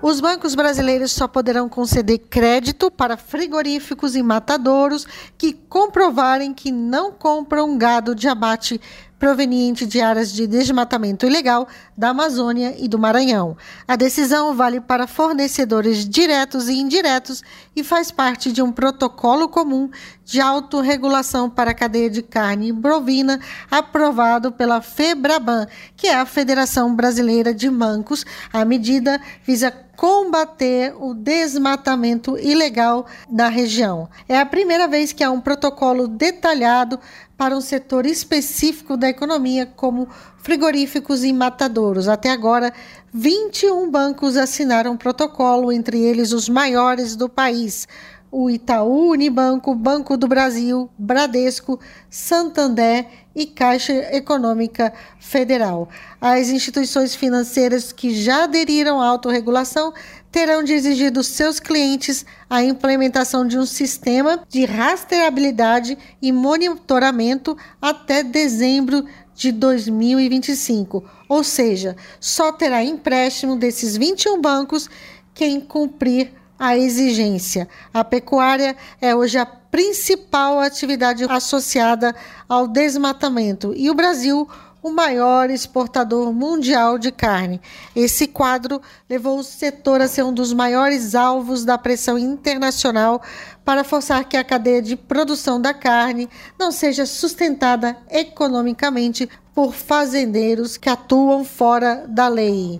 Os 0.02 0.20
bancos 0.20 0.56
brasileiros 0.56 1.12
só 1.12 1.28
poderão 1.28 1.68
conceder 1.68 2.18
crédito 2.18 2.90
para 2.90 3.16
frigoríficos 3.16 4.16
e 4.16 4.22
matadouros 4.22 5.06
que 5.38 5.52
comprovarem 5.52 6.52
que 6.52 6.72
não 6.72 7.12
compram 7.12 7.78
gado 7.78 8.16
de 8.16 8.28
abate 8.28 8.80
proveniente 9.18 9.86
de 9.86 10.00
áreas 10.00 10.32
de 10.32 10.46
desmatamento 10.46 11.26
ilegal 11.26 11.66
da 11.96 12.10
Amazônia 12.10 12.74
e 12.78 12.88
do 12.88 12.98
Maranhão. 12.98 13.56
A 13.86 13.96
decisão 13.96 14.54
vale 14.54 14.80
para 14.80 15.06
fornecedores 15.06 16.08
diretos 16.08 16.68
e 16.68 16.74
indiretos 16.74 17.42
e 17.74 17.82
faz 17.82 18.10
parte 18.10 18.52
de 18.52 18.62
um 18.62 18.72
protocolo 18.72 19.48
comum 19.48 19.90
de 20.24 20.40
autorregulação 20.40 21.48
para 21.48 21.70
a 21.70 21.74
cadeia 21.74 22.10
de 22.10 22.22
carne 22.22 22.72
bovina 22.72 23.40
aprovado 23.70 24.50
pela 24.50 24.80
FEBRABAN, 24.80 25.66
que 25.96 26.06
é 26.06 26.14
a 26.14 26.26
Federação 26.26 26.94
Brasileira 26.94 27.54
de 27.54 27.70
Bancos. 27.70 28.24
A 28.52 28.64
medida 28.64 29.20
visa 29.44 29.70
combater 29.96 30.94
o 30.98 31.14
desmatamento 31.14 32.38
ilegal 32.38 33.06
da 33.28 33.48
região. 33.48 34.08
É 34.28 34.38
a 34.38 34.46
primeira 34.46 34.88
vez 34.88 35.12
que 35.12 35.22
há 35.22 35.30
um 35.30 35.40
protocolo 35.40 36.08
detalhado 36.08 36.98
para 37.36 37.56
um 37.56 37.60
setor 37.60 38.06
específico 38.06 38.96
da 38.96 39.08
economia, 39.08 39.66
como 39.66 40.08
frigoríficos 40.38 41.24
e 41.24 41.32
matadouros. 41.32 42.08
Até 42.08 42.30
agora, 42.30 42.72
21 43.12 43.90
bancos 43.90 44.36
assinaram 44.36 44.92
um 44.92 44.96
protocolo, 44.96 45.72
entre 45.72 45.98
eles 45.98 46.32
os 46.32 46.48
maiores 46.48 47.16
do 47.16 47.28
país. 47.28 47.88
O 48.30 48.50
Itaú 48.50 49.10
Unibanco, 49.10 49.74
Banco 49.74 50.16
do 50.16 50.26
Brasil, 50.26 50.90
Bradesco, 50.98 51.78
Santander 52.10 53.06
e 53.34 53.46
Caixa 53.46 53.92
Econômica 54.14 54.92
Federal. 55.20 55.88
As 56.20 56.48
instituições 56.48 57.14
financeiras 57.14 57.92
que 57.92 58.14
já 58.14 58.44
aderiram 58.44 59.00
à 59.00 59.06
autorregulação 59.06 59.92
terão 60.34 60.64
de 60.64 60.72
exigir 60.72 61.12
dos 61.12 61.28
seus 61.28 61.60
clientes 61.60 62.26
a 62.50 62.60
implementação 62.60 63.46
de 63.46 63.56
um 63.56 63.64
sistema 63.64 64.42
de 64.48 64.64
rastreabilidade 64.64 65.96
e 66.20 66.32
monitoramento 66.32 67.56
até 67.80 68.24
dezembro 68.24 69.06
de 69.32 69.52
2025. 69.52 71.04
Ou 71.28 71.44
seja, 71.44 71.94
só 72.18 72.50
terá 72.50 72.82
empréstimo 72.82 73.54
desses 73.54 73.96
21 73.96 74.40
bancos 74.40 74.90
quem 75.32 75.60
cumprir 75.60 76.32
a 76.58 76.76
exigência. 76.76 77.68
A 77.92 78.02
pecuária 78.02 78.76
é 79.00 79.14
hoje 79.14 79.38
a 79.38 79.46
principal 79.46 80.58
atividade 80.58 81.24
associada 81.28 82.12
ao 82.48 82.66
desmatamento 82.66 83.72
e 83.76 83.88
o 83.88 83.94
Brasil 83.94 84.48
o 84.84 84.92
maior 84.92 85.48
exportador 85.48 86.30
mundial 86.30 86.98
de 86.98 87.10
carne. 87.10 87.58
Esse 87.96 88.28
quadro 88.28 88.82
levou 89.08 89.38
o 89.38 89.42
setor 89.42 90.02
a 90.02 90.06
ser 90.06 90.22
um 90.24 90.32
dos 90.32 90.52
maiores 90.52 91.14
alvos 91.14 91.64
da 91.64 91.78
pressão 91.78 92.18
internacional 92.18 93.22
para 93.64 93.82
forçar 93.82 94.26
que 94.26 94.36
a 94.36 94.44
cadeia 94.44 94.82
de 94.82 94.94
produção 94.94 95.58
da 95.58 95.72
carne 95.72 96.28
não 96.58 96.70
seja 96.70 97.06
sustentada 97.06 97.96
economicamente 98.10 99.26
por 99.54 99.72
fazendeiros 99.72 100.76
que 100.76 100.90
atuam 100.90 101.46
fora 101.46 102.04
da 102.06 102.28
lei. 102.28 102.78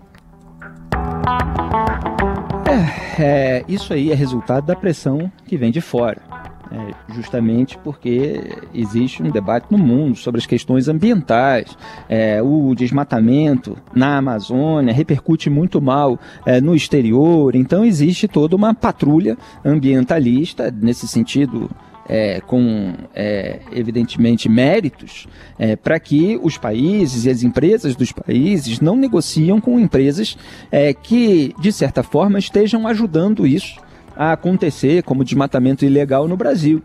É, 2.69 3.23
é, 3.23 3.65
isso 3.67 3.95
aí 3.95 4.13
é 4.13 4.15
resultado 4.15 4.67
da 4.67 4.77
pressão 4.77 5.33
que 5.47 5.57
vem 5.57 5.73
de 5.73 5.81
fora 5.81 6.34
é, 6.75 7.15
justamente 7.15 7.79
porque 7.79 8.41
existe 8.75 9.23
um 9.23 9.31
debate 9.31 9.67
no 9.71 9.79
mundo 9.79 10.17
sobre 10.17 10.41
as 10.41 10.47
questões 10.47 10.89
ambientais. 10.89 11.77
É, 12.09 12.43
o 12.43 12.75
desmatamento 12.75 13.79
na 13.95 14.19
Amazônia 14.19 14.93
repercute 14.93 15.49
muito 15.49 15.81
mal 15.81 16.19
é, 16.45 16.61
no 16.61 16.75
exterior, 16.75 17.55
então 17.55 17.85
existe 17.85 18.27
toda 18.27 18.57
uma 18.57 18.75
patrulha 18.75 19.39
ambientalista 19.65 20.71
nesse 20.71 21.07
sentido. 21.07 21.71
É, 22.07 22.39
com, 22.43 22.93
é, 23.15 23.61
evidentemente, 23.73 24.47
méritos 24.47 25.27
é, 25.59 25.75
para 25.75 25.99
que 25.99 26.39
os 26.43 26.59
países 26.59 27.25
e 27.25 27.31
as 27.31 27.43
empresas 27.43 27.97
dos 27.97 28.13
países 28.13 28.79
não 28.79 28.95
negociam 28.95 29.59
com 29.59 29.81
empresas 29.81 30.37
é, 30.71 30.93
que, 30.93 31.55
de 31.59 31.73
certa 31.73 32.03
forma, 32.03 32.39
estejam 32.39 32.87
ajudando 32.87 33.47
isso 33.47 33.81
a 34.17 34.33
acontecer 34.33 35.03
como 35.03 35.25
desmatamento 35.25 35.85
ilegal 35.85 36.27
no 36.29 36.37
Brasil. 36.37 36.83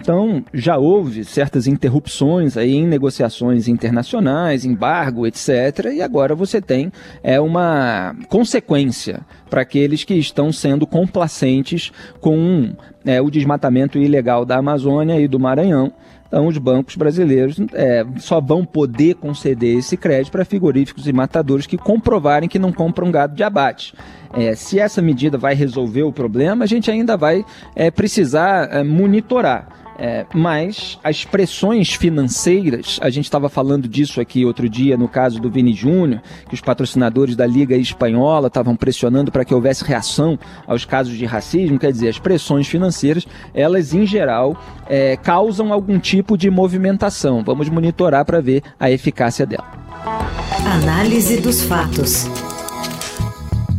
Então, 0.00 0.44
já 0.54 0.78
houve 0.78 1.24
certas 1.24 1.66
interrupções 1.66 2.56
aí 2.56 2.74
em 2.74 2.86
negociações 2.86 3.66
internacionais, 3.66 4.64
embargo, 4.64 5.26
etc. 5.26 5.92
E 5.92 6.00
agora 6.00 6.36
você 6.36 6.60
tem 6.60 6.92
é, 7.22 7.40
uma 7.40 8.14
consequência 8.28 9.20
para 9.50 9.62
aqueles 9.62 10.04
que 10.04 10.14
estão 10.14 10.52
sendo 10.52 10.86
complacentes 10.86 11.90
com 12.20 12.72
é, 13.04 13.20
o 13.20 13.30
desmatamento 13.30 13.98
ilegal 13.98 14.44
da 14.44 14.58
Amazônia 14.58 15.20
e 15.20 15.26
do 15.26 15.40
Maranhão. 15.40 15.92
Então, 16.28 16.46
os 16.46 16.58
bancos 16.58 16.94
brasileiros 16.94 17.58
é, 17.72 18.04
só 18.18 18.38
vão 18.38 18.64
poder 18.64 19.14
conceder 19.14 19.78
esse 19.78 19.96
crédito 19.96 20.30
para 20.30 20.44
frigoríficos 20.44 21.08
e 21.08 21.12
matadores 21.12 21.66
que 21.66 21.78
comprovarem 21.78 22.48
que 22.48 22.58
não 22.58 22.70
compram 22.70 23.10
gado 23.10 23.34
de 23.34 23.42
abate. 23.42 23.94
É, 24.34 24.54
se 24.54 24.78
essa 24.78 25.00
medida 25.00 25.38
vai 25.38 25.54
resolver 25.54 26.02
o 26.02 26.12
problema, 26.12 26.64
a 26.64 26.68
gente 26.68 26.90
ainda 26.90 27.16
vai 27.16 27.44
é, 27.74 27.90
precisar 27.90 28.68
é, 28.70 28.84
monitorar. 28.84 29.77
É, 29.98 30.24
mas 30.32 30.96
as 31.02 31.24
pressões 31.24 31.92
financeiras, 31.92 33.00
a 33.02 33.10
gente 33.10 33.24
estava 33.24 33.48
falando 33.48 33.88
disso 33.88 34.20
aqui 34.20 34.44
outro 34.44 34.68
dia 34.68 34.96
no 34.96 35.08
caso 35.08 35.40
do 35.40 35.50
Vini 35.50 35.72
Júnior, 35.72 36.22
que 36.48 36.54
os 36.54 36.60
patrocinadores 36.60 37.34
da 37.34 37.44
Liga 37.44 37.74
Espanhola 37.76 38.46
estavam 38.46 38.76
pressionando 38.76 39.32
para 39.32 39.44
que 39.44 39.52
houvesse 39.52 39.84
reação 39.84 40.38
aos 40.68 40.84
casos 40.84 41.16
de 41.16 41.24
racismo, 41.24 41.80
quer 41.80 41.90
dizer, 41.90 42.08
as 42.08 42.18
pressões 42.18 42.68
financeiras, 42.68 43.26
elas 43.52 43.92
em 43.92 44.06
geral 44.06 44.56
é, 44.88 45.16
causam 45.16 45.72
algum 45.72 45.98
tipo 45.98 46.38
de 46.38 46.48
movimentação. 46.48 47.42
Vamos 47.44 47.68
monitorar 47.68 48.24
para 48.24 48.40
ver 48.40 48.62
a 48.78 48.90
eficácia 48.90 49.44
dela. 49.44 49.66
Análise 50.64 51.40
dos 51.40 51.62
fatos. 51.62 52.28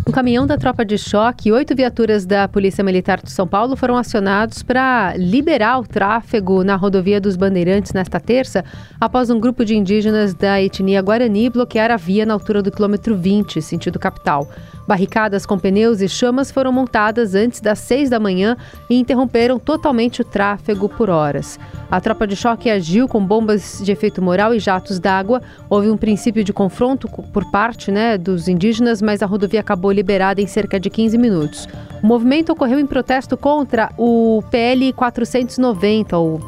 Um 0.09 0.11
caminhão 0.11 0.47
da 0.47 0.57
tropa 0.57 0.83
de 0.83 0.97
choque 0.97 1.49
e 1.49 1.51
oito 1.51 1.75
viaturas 1.75 2.25
da 2.25 2.47
Polícia 2.47 2.83
Militar 2.83 3.21
de 3.21 3.29
São 3.31 3.45
Paulo 3.47 3.75
foram 3.75 3.95
acionados 3.95 4.63
para 4.63 5.13
liberar 5.15 5.77
o 5.77 5.83
tráfego 5.83 6.63
na 6.63 6.75
rodovia 6.75 7.21
dos 7.21 7.35
Bandeirantes 7.35 7.93
nesta 7.93 8.19
terça, 8.19 8.65
após 8.99 9.29
um 9.29 9.39
grupo 9.39 9.63
de 9.63 9.77
indígenas 9.77 10.33
da 10.33 10.59
etnia 10.59 10.99
Guarani 11.03 11.47
bloquear 11.51 11.91
a 11.91 11.95
via 11.95 12.25
na 12.25 12.33
altura 12.33 12.63
do 12.63 12.71
quilômetro 12.71 13.15
20, 13.15 13.61
sentido 13.61 13.99
capital. 13.99 14.49
Barricadas 14.89 15.45
com 15.45 15.59
pneus 15.59 16.01
e 16.01 16.09
chamas 16.09 16.49
foram 16.49 16.71
montadas 16.71 17.35
antes 17.35 17.61
das 17.61 17.77
seis 17.77 18.09
da 18.09 18.19
manhã 18.19 18.57
e 18.89 18.95
interromperam 18.95 19.59
totalmente 19.59 20.23
o 20.23 20.25
tráfego 20.25 20.89
por 20.89 21.11
horas. 21.11 21.59
A 21.91 22.01
tropa 22.01 22.25
de 22.25 22.35
choque 22.35 22.71
agiu 22.71 23.07
com 23.07 23.23
bombas 23.23 23.83
de 23.83 23.91
efeito 23.91 24.19
moral 24.19 24.51
e 24.51 24.59
jatos 24.59 24.99
d'água. 24.99 25.43
Houve 25.69 25.91
um 25.91 25.95
princípio 25.95 26.43
de 26.43 26.51
confronto 26.51 27.07
por 27.07 27.51
parte 27.51 27.91
né, 27.91 28.17
dos 28.17 28.47
indígenas, 28.47 28.99
mas 28.99 29.21
a 29.21 29.27
rodovia 29.27 29.59
acabou 29.59 29.91
liberada 29.91 30.41
em 30.41 30.47
cerca 30.47 30.79
de 30.79 30.89
15 30.89 31.19
minutos. 31.19 31.67
O 32.01 32.07
movimento 32.07 32.51
ocorreu 32.51 32.79
em 32.79 32.87
protesto 32.87 33.37
contra 33.37 33.91
o 33.95 34.41
PL 34.49 34.91
490, 34.93 36.17
o 36.17 36.39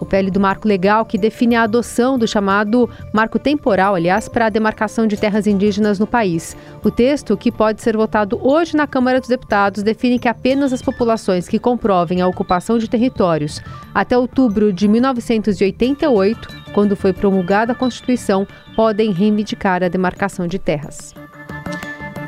o 0.00 0.06
PL 0.06 0.30
do 0.30 0.40
Marco 0.40 0.66
Legal, 0.66 1.04
que 1.04 1.18
define 1.18 1.56
a 1.56 1.62
adoção 1.62 2.18
do 2.18 2.26
chamado 2.26 2.88
marco 3.12 3.38
temporal, 3.38 3.94
aliás, 3.94 4.28
para 4.28 4.46
a 4.46 4.50
demarcação 4.50 5.06
de 5.06 5.16
terras 5.16 5.46
indígenas 5.46 5.98
no 5.98 6.06
país. 6.06 6.56
O 6.82 6.90
texto, 6.90 7.36
que 7.36 7.50
pode 7.50 7.82
ser 7.82 7.96
votado 7.96 8.38
hoje 8.42 8.76
na 8.76 8.86
Câmara 8.86 9.20
dos 9.20 9.28
Deputados, 9.28 9.82
define 9.82 10.18
que 10.18 10.28
apenas 10.28 10.72
as 10.72 10.82
populações 10.82 11.48
que 11.48 11.58
comprovem 11.58 12.20
a 12.20 12.26
ocupação 12.26 12.78
de 12.78 12.88
territórios 12.88 13.60
até 13.94 14.16
outubro 14.16 14.72
de 14.72 14.86
1988, 14.86 16.48
quando 16.72 16.94
foi 16.94 17.12
promulgada 17.12 17.72
a 17.72 17.74
Constituição, 17.74 18.46
podem 18.76 19.10
reivindicar 19.10 19.82
a 19.82 19.88
demarcação 19.88 20.46
de 20.46 20.58
terras. 20.58 21.14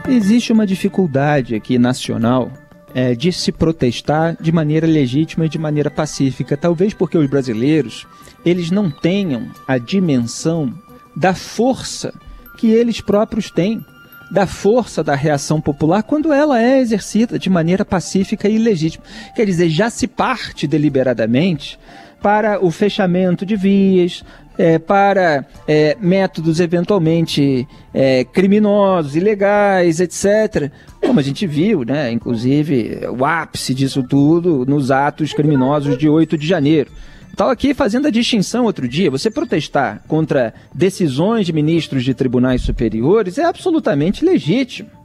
Existe 0.09 0.53
uma 0.53 0.67
dificuldade 0.67 1.55
aqui 1.55 1.79
nacional 1.79 2.51
é, 2.95 3.15
de 3.15 3.33
se 3.33 3.53
protestar 3.53 4.37
de 4.41 4.53
maneira 4.53 4.87
legítima 4.87 5.47
e 5.47 5.49
de 5.49 5.59
maneira 5.59 5.91
pacífica. 5.91 6.57
Talvez 6.57 6.95
porque 6.95 7.17
os 7.17 7.29
brasileiros 7.29 8.07
eles 8.45 8.71
não 8.71 8.91
tenham 8.91 9.49
a 9.67 9.79
dimensão 9.79 10.73
da 11.15 11.35
força 11.35 12.13
que 12.57 12.69
eles 12.69 13.01
próprios 13.01 13.51
têm. 13.51 13.85
da 14.31 14.47
força 14.47 15.03
da 15.03 15.17
reação 15.17 15.61
popular 15.61 16.05
quando 16.05 16.33
ela 16.33 16.63
é 16.63 16.79
exercida 16.79 17.37
de 17.37 17.51
maneira 17.51 17.85
pacífica 17.85 18.49
e 18.49 18.59
legítima. 18.59 19.05
Quer 19.35 19.45
dizer, 19.45 19.69
já 19.69 19.91
se 19.91 20.07
parte 20.07 20.69
deliberadamente 20.69 21.77
para 22.23 22.65
o 22.65 22.71
fechamento 22.71 23.45
de 23.45 23.57
vias, 23.57 24.23
é, 24.61 24.79
para 24.79 25.47
é, 25.67 25.97
métodos 25.99 26.61
eventualmente 26.61 27.67
é, 27.95 28.25
criminosos, 28.25 29.17
ilegais, 29.17 30.01
etc. 30.01 30.71
Como 31.01 31.19
a 31.19 31.23
gente 31.23 31.47
viu, 31.47 31.83
né, 31.83 32.13
inclusive 32.13 33.01
o 33.19 33.25
ápice 33.25 33.73
disso 33.73 34.03
tudo 34.03 34.67
nos 34.67 34.91
atos 34.91 35.33
criminosos 35.33 35.97
de 35.97 36.11
8 36.11 36.37
de 36.37 36.47
janeiro. 36.47 36.91
Estava 37.31 37.53
aqui 37.53 37.73
fazendo 37.73 38.07
a 38.07 38.11
distinção 38.11 38.67
outro 38.67 38.87
dia. 38.87 39.11
Você 39.11 39.31
protestar 39.31 40.03
contra 40.07 40.53
decisões 40.75 41.47
de 41.47 41.55
ministros 41.55 42.05
de 42.05 42.13
tribunais 42.13 42.61
superiores 42.61 43.39
é 43.39 43.45
absolutamente 43.45 44.23
legítimo. 44.23 45.00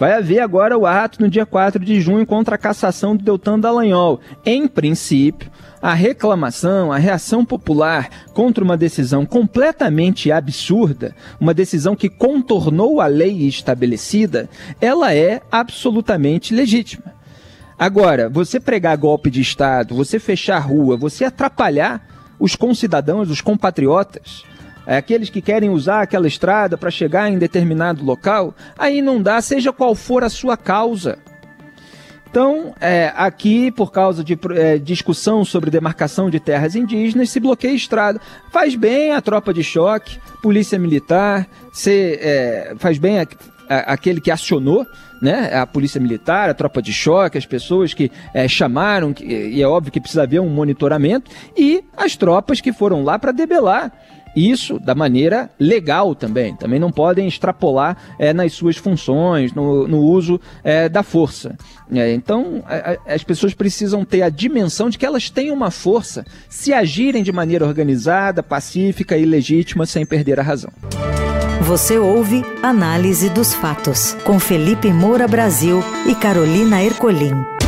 Vai 0.00 0.14
haver 0.14 0.40
agora 0.40 0.78
o 0.78 0.86
ato 0.86 1.20
no 1.20 1.28
dia 1.28 1.44
4 1.44 1.84
de 1.84 2.00
junho 2.00 2.24
contra 2.24 2.54
a 2.54 2.58
cassação 2.58 3.14
do 3.14 3.22
Deltan 3.22 3.60
Dallagnol. 3.60 4.18
Em 4.46 4.66
princípio, 4.66 5.50
a 5.82 5.92
reclamação, 5.92 6.90
a 6.90 6.96
reação 6.96 7.44
popular 7.44 8.08
contra 8.32 8.64
uma 8.64 8.78
decisão 8.78 9.26
completamente 9.26 10.32
absurda, 10.32 11.14
uma 11.38 11.52
decisão 11.52 11.94
que 11.94 12.08
contornou 12.08 12.98
a 12.98 13.06
lei 13.06 13.46
estabelecida, 13.46 14.48
ela 14.80 15.14
é 15.14 15.42
absolutamente 15.52 16.54
legítima. 16.54 17.12
Agora, 17.78 18.30
você 18.30 18.58
pregar 18.58 18.96
golpe 18.96 19.30
de 19.30 19.42
Estado, 19.42 19.94
você 19.94 20.18
fechar 20.18 20.56
a 20.56 20.60
rua, 20.60 20.96
você 20.96 21.26
atrapalhar 21.26 22.08
os 22.38 22.56
concidadãos, 22.56 23.28
os 23.28 23.42
compatriotas, 23.42 24.44
aqueles 24.98 25.30
que 25.30 25.40
querem 25.40 25.70
usar 25.70 26.02
aquela 26.02 26.26
estrada 26.26 26.76
para 26.76 26.90
chegar 26.90 27.30
em 27.30 27.38
determinado 27.38 28.04
local, 28.04 28.54
aí 28.78 29.00
não 29.00 29.22
dá, 29.22 29.40
seja 29.40 29.72
qual 29.72 29.94
for 29.94 30.24
a 30.24 30.28
sua 30.28 30.56
causa. 30.56 31.18
Então, 32.30 32.72
é, 32.80 33.12
aqui, 33.16 33.72
por 33.72 33.90
causa 33.90 34.22
de 34.22 34.38
é, 34.54 34.78
discussão 34.78 35.44
sobre 35.44 35.68
demarcação 35.68 36.30
de 36.30 36.38
terras 36.38 36.76
indígenas, 36.76 37.30
se 37.30 37.40
bloqueia 37.40 37.72
a 37.72 37.76
estrada. 37.76 38.20
Faz 38.52 38.76
bem 38.76 39.10
a 39.10 39.20
tropa 39.20 39.52
de 39.52 39.64
choque, 39.64 40.16
polícia 40.40 40.78
militar, 40.78 41.48
se, 41.72 42.18
é, 42.20 42.74
faz 42.78 42.98
bem 42.98 43.18
a, 43.18 43.26
a, 43.68 43.78
aquele 43.94 44.20
que 44.20 44.30
acionou 44.30 44.86
né, 45.20 45.54
a 45.54 45.66
polícia 45.66 46.00
militar, 46.00 46.48
a 46.48 46.54
tropa 46.54 46.80
de 46.80 46.92
choque, 46.92 47.36
as 47.36 47.44
pessoas 47.44 47.92
que 47.92 48.10
é, 48.32 48.46
chamaram, 48.46 49.12
que, 49.12 49.24
e 49.24 49.60
é 49.60 49.66
óbvio 49.66 49.92
que 49.92 50.00
precisa 50.00 50.22
haver 50.22 50.40
um 50.40 50.48
monitoramento, 50.48 51.30
e 51.56 51.84
as 51.96 52.16
tropas 52.16 52.60
que 52.60 52.72
foram 52.72 53.02
lá 53.02 53.18
para 53.18 53.32
debelar 53.32 53.92
isso 54.34 54.78
da 54.78 54.94
maneira 54.94 55.50
legal 55.58 56.14
também. 56.14 56.54
Também 56.56 56.78
não 56.78 56.90
podem 56.90 57.26
extrapolar 57.26 57.96
é, 58.18 58.32
nas 58.32 58.52
suas 58.52 58.76
funções, 58.76 59.52
no, 59.52 59.86
no 59.86 59.98
uso 59.98 60.40
é, 60.62 60.88
da 60.88 61.02
força. 61.02 61.56
É, 61.92 62.12
então, 62.12 62.62
a, 62.66 62.92
a, 62.92 63.14
as 63.14 63.24
pessoas 63.24 63.54
precisam 63.54 64.04
ter 64.04 64.22
a 64.22 64.28
dimensão 64.28 64.88
de 64.88 64.98
que 64.98 65.06
elas 65.06 65.30
têm 65.30 65.50
uma 65.50 65.70
força 65.70 66.24
se 66.48 66.72
agirem 66.72 67.22
de 67.22 67.32
maneira 67.32 67.66
organizada, 67.66 68.42
pacífica 68.42 69.16
e 69.16 69.24
legítima, 69.24 69.86
sem 69.86 70.06
perder 70.06 70.38
a 70.38 70.42
razão. 70.42 70.70
Você 71.62 71.98
ouve 71.98 72.42
Análise 72.62 73.28
dos 73.28 73.54
Fatos, 73.54 74.16
com 74.24 74.40
Felipe 74.40 74.92
Moura 74.92 75.28
Brasil 75.28 75.82
e 76.06 76.14
Carolina 76.14 76.82
Ercolim. 76.82 77.59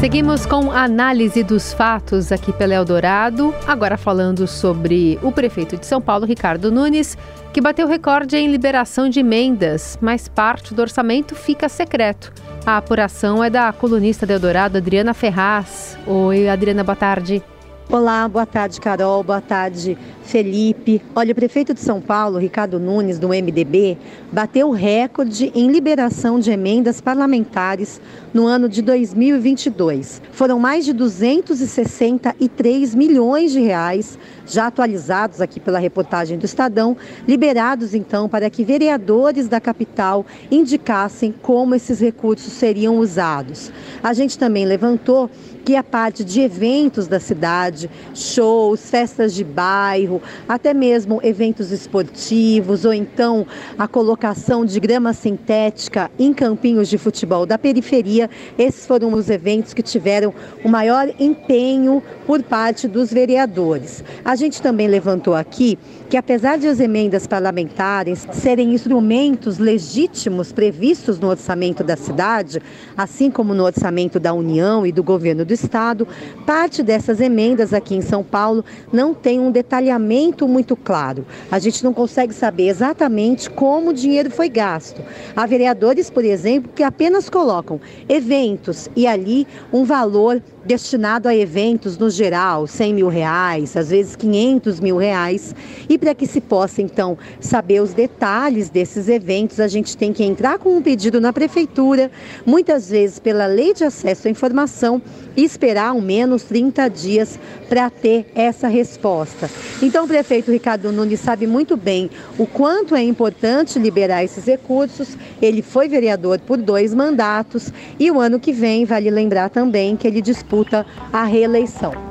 Seguimos 0.00 0.44
com 0.44 0.70
análise 0.70 1.42
dos 1.42 1.72
fatos 1.72 2.30
aqui 2.30 2.52
pela 2.52 2.74
Eldorado, 2.74 3.54
agora 3.66 3.96
falando 3.96 4.46
sobre 4.46 5.18
o 5.22 5.32
prefeito 5.32 5.76
de 5.76 5.86
São 5.86 6.00
Paulo, 6.00 6.26
Ricardo 6.26 6.70
Nunes, 6.70 7.16
que 7.52 7.62
bateu 7.62 7.88
recorde 7.88 8.36
em 8.36 8.48
liberação 8.48 9.08
de 9.08 9.20
emendas, 9.20 9.98
mas 10.00 10.28
parte 10.28 10.74
do 10.74 10.82
orçamento 10.82 11.34
fica 11.34 11.68
secreto. 11.68 12.32
A 12.64 12.76
apuração 12.76 13.42
é 13.42 13.48
da 13.48 13.72
colunista 13.72 14.26
da 14.26 14.34
Eldorado, 14.34 14.76
Adriana 14.76 15.14
Ferraz. 15.14 15.98
Oi, 16.06 16.46
Adriana, 16.46 16.84
boa 16.84 16.94
tarde. 16.94 17.42
Olá, 17.88 18.26
boa 18.26 18.44
tarde, 18.44 18.80
Carol. 18.80 19.22
Boa 19.22 19.40
tarde, 19.40 19.96
Felipe. 20.24 21.00
Olha, 21.14 21.30
o 21.30 21.34
prefeito 21.36 21.72
de 21.72 21.78
São 21.78 22.00
Paulo, 22.00 22.36
Ricardo 22.36 22.80
Nunes, 22.80 23.16
do 23.16 23.28
MDB, 23.28 23.96
bateu 24.32 24.72
recorde 24.72 25.52
em 25.54 25.70
liberação 25.70 26.40
de 26.40 26.50
emendas 26.50 27.00
parlamentares 27.00 28.00
no 28.34 28.44
ano 28.44 28.68
de 28.68 28.82
2022. 28.82 30.20
Foram 30.32 30.58
mais 30.58 30.84
de 30.84 30.92
263 30.92 32.92
milhões 32.92 33.52
de 33.52 33.60
reais, 33.60 34.18
já 34.44 34.66
atualizados 34.66 35.40
aqui 35.40 35.60
pela 35.60 35.78
reportagem 35.78 36.36
do 36.36 36.44
Estadão, 36.44 36.96
liberados 37.26 37.94
então 37.94 38.28
para 38.28 38.50
que 38.50 38.64
vereadores 38.64 39.46
da 39.46 39.60
capital 39.60 40.26
indicassem 40.50 41.32
como 41.40 41.76
esses 41.76 42.00
recursos 42.00 42.52
seriam 42.52 42.98
usados. 42.98 43.70
A 44.02 44.12
gente 44.12 44.36
também 44.36 44.66
levantou 44.66 45.30
que 45.66 45.74
a 45.74 45.82
parte 45.82 46.22
de 46.22 46.42
eventos 46.42 47.08
da 47.08 47.18
cidade, 47.18 47.75
shows, 48.14 48.90
festas 48.90 49.34
de 49.34 49.44
bairro, 49.44 50.22
até 50.48 50.72
mesmo 50.72 51.20
eventos 51.22 51.70
esportivos 51.70 52.84
ou 52.84 52.92
então 52.92 53.46
a 53.78 53.86
colocação 53.86 54.64
de 54.64 54.78
grama 54.80 55.12
sintética 55.12 56.10
em 56.18 56.32
campinhos 56.32 56.88
de 56.88 56.98
futebol 56.98 57.44
da 57.46 57.58
periferia, 57.58 58.30
esses 58.58 58.86
foram 58.86 59.12
os 59.12 59.28
eventos 59.28 59.74
que 59.74 59.82
tiveram 59.82 60.32
o 60.64 60.68
maior 60.68 61.08
empenho 61.18 62.02
por 62.26 62.42
parte 62.42 62.88
dos 62.88 63.12
vereadores. 63.12 64.02
A 64.24 64.34
gente 64.34 64.60
também 64.60 64.88
levantou 64.88 65.34
aqui 65.34 65.78
que 66.10 66.16
apesar 66.16 66.58
de 66.58 66.68
as 66.68 66.80
emendas 66.80 67.26
parlamentares 67.26 68.26
serem 68.32 68.72
instrumentos 68.74 69.58
legítimos 69.58 70.52
previstos 70.52 71.18
no 71.18 71.28
orçamento 71.28 71.82
da 71.82 71.96
cidade, 71.96 72.60
assim 72.96 73.30
como 73.30 73.54
no 73.54 73.64
orçamento 73.64 74.20
da 74.20 74.32
União 74.32 74.86
e 74.86 74.92
do 74.92 75.02
governo 75.02 75.44
do 75.44 75.52
Estado, 75.52 76.06
parte 76.44 76.82
dessas 76.82 77.20
emendas 77.20 77.72
aqui 77.72 77.94
em 77.94 78.00
São 78.00 78.22
Paulo 78.22 78.64
não 78.92 79.14
tem 79.14 79.40
um 79.40 79.50
detalhamento 79.50 80.46
muito 80.46 80.76
claro. 80.76 81.26
A 81.50 81.58
gente 81.58 81.82
não 81.82 81.92
consegue 81.92 82.32
saber 82.32 82.68
exatamente 82.68 83.50
como 83.50 83.90
o 83.90 83.94
dinheiro 83.94 84.30
foi 84.30 84.48
gasto. 84.48 85.02
Há 85.34 85.46
vereadores, 85.46 86.10
por 86.10 86.24
exemplo, 86.24 86.70
que 86.74 86.82
apenas 86.82 87.28
colocam 87.28 87.80
eventos 88.08 88.88
e 88.96 89.06
ali 89.06 89.46
um 89.72 89.84
valor 89.84 90.42
destinado 90.64 91.28
a 91.28 91.34
eventos 91.34 91.96
no 91.96 92.10
geral, 92.16 92.66
100 92.66 92.94
mil 92.94 93.08
reais, 93.08 93.76
às 93.76 93.90
vezes 93.90 94.16
500 94.16 94.80
mil 94.80 94.96
reais. 94.96 95.54
E 95.88 95.98
para 95.98 96.14
que 96.14 96.26
se 96.26 96.40
possa, 96.40 96.82
então, 96.82 97.16
saber 97.40 97.80
os 97.80 97.92
detalhes 97.92 98.70
desses 98.70 99.08
eventos, 99.08 99.60
a 99.60 99.68
gente 99.68 99.96
tem 99.96 100.12
que 100.12 100.24
entrar 100.24 100.58
com 100.58 100.76
um 100.76 100.82
pedido 100.82 101.20
na 101.20 101.32
prefeitura, 101.32 102.10
muitas 102.44 102.90
vezes 102.90 103.18
pela 103.18 103.46
lei 103.46 103.74
de 103.74 103.84
acesso 103.84 104.28
à 104.28 104.30
informação, 104.30 105.00
e 105.36 105.44
esperar 105.44 105.90
ao 105.90 106.00
menos 106.00 106.42
30 106.44 106.88
dias 106.88 107.38
para 107.68 107.90
ter 107.90 108.26
essa 108.34 108.68
resposta. 108.68 109.50
Então, 109.82 110.04
o 110.04 110.08
prefeito 110.08 110.50
Ricardo 110.50 110.90
Nunes 110.90 111.20
sabe 111.20 111.46
muito 111.46 111.76
bem 111.76 112.10
o 112.38 112.46
quanto 112.46 112.94
é 112.94 113.02
importante 113.02 113.78
liberar 113.78 114.24
esses 114.24 114.44
recursos. 114.46 115.16
Ele 115.42 115.62
foi 115.62 115.88
vereador 115.88 116.40
por 116.40 116.56
dois 116.56 116.94
mandatos 116.94 117.72
e 117.98 118.10
o 118.10 118.20
ano 118.20 118.40
que 118.40 118.52
vem, 118.52 118.84
vale 118.84 119.10
lembrar 119.10 119.50
também 119.50 119.96
que 119.96 120.06
ele 120.06 120.22
disputa 120.22 120.86
a 121.12 121.24
reeleição. 121.24 122.05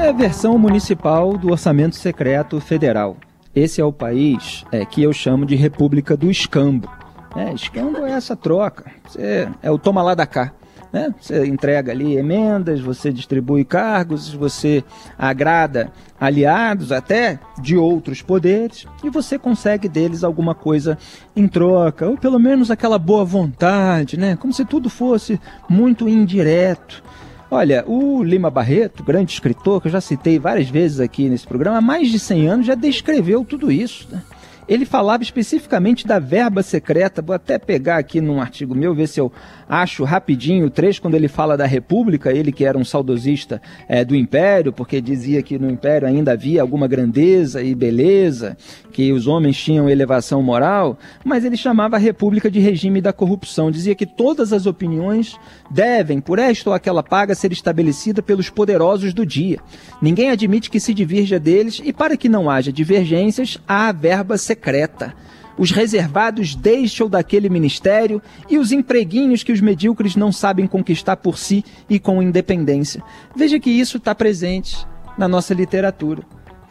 É 0.00 0.08
a 0.08 0.12
versão 0.12 0.58
municipal 0.58 1.36
do 1.38 1.52
orçamento 1.52 1.96
secreto 1.96 2.60
federal. 2.60 3.16
Esse 3.54 3.80
é 3.80 3.84
o 3.84 3.92
país 3.92 4.64
é, 4.72 4.84
que 4.84 5.02
eu 5.02 5.12
chamo 5.12 5.46
de 5.46 5.54
República 5.54 6.16
do 6.16 6.30
Escambo. 6.30 6.90
É, 7.36 7.52
escambo 7.52 8.04
é 8.04 8.12
essa 8.12 8.34
troca. 8.36 8.90
É 9.62 9.70
o 9.70 9.78
toma 9.78 10.02
lá 10.02 10.14
da 10.14 10.26
cá. 10.26 10.52
Né? 10.92 11.14
Você 11.18 11.46
entrega 11.46 11.90
ali 11.90 12.18
emendas, 12.18 12.80
você 12.80 13.10
distribui 13.10 13.64
cargos, 13.64 14.30
você 14.30 14.84
agrada 15.18 15.90
aliados 16.20 16.92
até 16.92 17.40
de 17.60 17.76
outros 17.76 18.20
poderes 18.20 18.86
e 19.02 19.08
você 19.08 19.38
consegue 19.38 19.88
deles 19.88 20.22
alguma 20.22 20.54
coisa 20.54 20.98
em 21.34 21.48
troca, 21.48 22.06
ou 22.06 22.18
pelo 22.18 22.38
menos 22.38 22.70
aquela 22.70 22.98
boa 22.98 23.24
vontade, 23.24 24.18
né? 24.18 24.36
Como 24.36 24.52
se 24.52 24.66
tudo 24.66 24.90
fosse 24.90 25.40
muito 25.66 26.06
indireto. 26.06 27.02
Olha, 27.54 27.84
o 27.86 28.22
Lima 28.22 28.48
Barreto, 28.48 29.04
grande 29.04 29.30
escritor, 29.34 29.82
que 29.82 29.86
eu 29.86 29.92
já 29.92 30.00
citei 30.00 30.38
várias 30.38 30.70
vezes 30.70 30.98
aqui 31.00 31.28
nesse 31.28 31.46
programa, 31.46 31.76
há 31.76 31.80
mais 31.82 32.08
de 32.08 32.18
100 32.18 32.48
anos 32.48 32.66
já 32.66 32.74
descreveu 32.74 33.44
tudo 33.44 33.70
isso. 33.70 34.08
Né? 34.10 34.22
Ele 34.68 34.84
falava 34.84 35.22
especificamente 35.22 36.06
da 36.06 36.18
verba 36.18 36.62
secreta. 36.62 37.20
Vou 37.20 37.34
até 37.34 37.58
pegar 37.58 37.98
aqui 37.98 38.20
num 38.20 38.40
artigo 38.40 38.74
meu, 38.74 38.94
ver 38.94 39.08
se 39.08 39.20
eu 39.20 39.32
acho 39.68 40.04
rapidinho 40.04 40.66
o 40.66 40.70
trecho, 40.70 41.02
quando 41.02 41.14
ele 41.14 41.28
fala 41.28 41.56
da 41.56 41.66
República, 41.66 42.30
ele 42.32 42.52
que 42.52 42.64
era 42.64 42.78
um 42.78 42.84
saudosista 42.84 43.60
é, 43.88 44.04
do 44.04 44.14
Império, 44.14 44.72
porque 44.72 45.00
dizia 45.00 45.42
que 45.42 45.58
no 45.58 45.70
Império 45.70 46.06
ainda 46.06 46.32
havia 46.32 46.62
alguma 46.62 46.86
grandeza 46.86 47.62
e 47.62 47.74
beleza, 47.74 48.56
que 48.92 49.12
os 49.12 49.26
homens 49.26 49.56
tinham 49.56 49.88
elevação 49.88 50.42
moral, 50.42 50.98
mas 51.24 51.44
ele 51.44 51.56
chamava 51.56 51.96
a 51.96 51.98
República 51.98 52.50
de 52.50 52.60
regime 52.60 53.00
da 53.00 53.12
corrupção. 53.12 53.70
Dizia 53.70 53.94
que 53.94 54.06
todas 54.06 54.52
as 54.52 54.66
opiniões 54.66 55.36
devem, 55.70 56.20
por 56.20 56.38
esta 56.38 56.70
ou 56.70 56.74
aquela 56.74 57.02
paga, 57.02 57.34
ser 57.34 57.52
estabelecida 57.52 58.22
pelos 58.22 58.48
poderosos 58.48 59.12
do 59.12 59.26
dia. 59.26 59.58
Ninguém 60.00 60.30
admite 60.30 60.70
que 60.70 60.80
se 60.80 60.94
divirja 60.94 61.40
deles, 61.40 61.80
e 61.84 61.92
para 61.92 62.16
que 62.16 62.28
não 62.28 62.48
haja 62.48 62.72
divergências, 62.72 63.58
há 63.66 63.90
verba 63.90 64.38
secreta 64.38 64.51
secreta. 64.52 65.14
Os 65.58 65.70
reservados 65.70 66.54
deixam 66.54 67.08
daquele 67.08 67.48
ministério 67.48 68.22
e 68.48 68.58
os 68.58 68.72
empreguinhos 68.72 69.42
que 69.42 69.52
os 69.52 69.60
medíocres 69.60 70.16
não 70.16 70.32
sabem 70.32 70.66
conquistar 70.66 71.16
por 71.16 71.38
si 71.38 71.64
e 71.88 71.98
com 71.98 72.22
independência. 72.22 73.02
Veja 73.36 73.58
que 73.58 73.70
isso 73.70 73.98
está 73.98 74.14
presente 74.14 74.86
na 75.16 75.28
nossa 75.28 75.52
literatura 75.52 76.22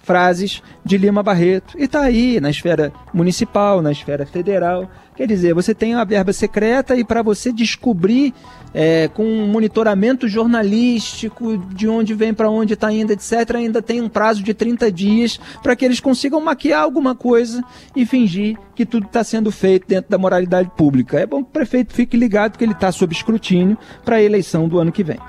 frases 0.03 0.63
de 0.83 0.97
Lima 0.97 1.21
Barreto. 1.21 1.77
E 1.77 1.83
está 1.83 2.01
aí 2.01 2.39
na 2.39 2.49
esfera 2.49 2.91
municipal, 3.13 3.81
na 3.81 3.91
esfera 3.91 4.25
federal. 4.25 4.89
Quer 5.15 5.27
dizer, 5.27 5.53
você 5.53 5.75
tem 5.75 5.93
a 5.93 6.03
verba 6.03 6.31
secreta 6.31 6.95
e 6.95 7.03
para 7.03 7.21
você 7.21 7.51
descobrir 7.51 8.33
é, 8.73 9.09
com 9.09 9.23
um 9.23 9.47
monitoramento 9.47 10.27
jornalístico 10.27 11.57
de 11.57 11.87
onde 11.87 12.13
vem, 12.13 12.33
para 12.33 12.49
onde 12.49 12.73
está 12.73 12.91
indo, 12.91 13.11
etc., 13.11 13.55
ainda 13.55 13.81
tem 13.81 14.01
um 14.01 14.09
prazo 14.09 14.41
de 14.41 14.53
30 14.53 14.91
dias 14.91 15.39
para 15.61 15.75
que 15.75 15.83
eles 15.83 15.99
consigam 15.99 16.39
maquiar 16.39 16.81
alguma 16.81 17.13
coisa 17.13 17.61
e 17.95 18.05
fingir 18.05 18.57
que 18.73 18.85
tudo 18.85 19.05
está 19.05 19.23
sendo 19.23 19.51
feito 19.51 19.87
dentro 19.87 20.09
da 20.09 20.17
moralidade 20.17 20.71
pública. 20.77 21.19
É 21.19 21.25
bom 21.25 21.43
que 21.43 21.49
o 21.49 21.53
prefeito 21.53 21.93
fique 21.93 22.15
ligado 22.15 22.57
que 22.57 22.63
ele 22.63 22.73
está 22.73 22.91
sob 22.91 23.13
escrutínio 23.13 23.77
para 24.05 24.15
a 24.15 24.21
eleição 24.21 24.67
do 24.67 24.79
ano 24.79 24.91
que 24.91 25.03
vem. 25.03 25.19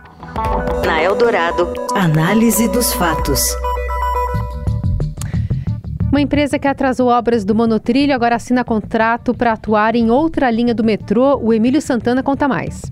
Na 0.86 1.02
Eldorado, 1.02 1.74
análise 1.94 2.68
dos 2.68 2.92
fatos. 2.94 3.54
Uma 6.12 6.20
empresa 6.20 6.58
que 6.58 6.68
atrasou 6.68 7.08
obras 7.08 7.42
do 7.42 7.54
monotrilho 7.54 8.14
agora 8.14 8.36
assina 8.36 8.62
contrato 8.62 9.32
para 9.32 9.54
atuar 9.54 9.96
em 9.96 10.10
outra 10.10 10.50
linha 10.50 10.74
do 10.74 10.84
metrô. 10.84 11.40
O 11.42 11.54
Emílio 11.54 11.80
Santana 11.80 12.22
conta 12.22 12.46
mais. 12.46 12.82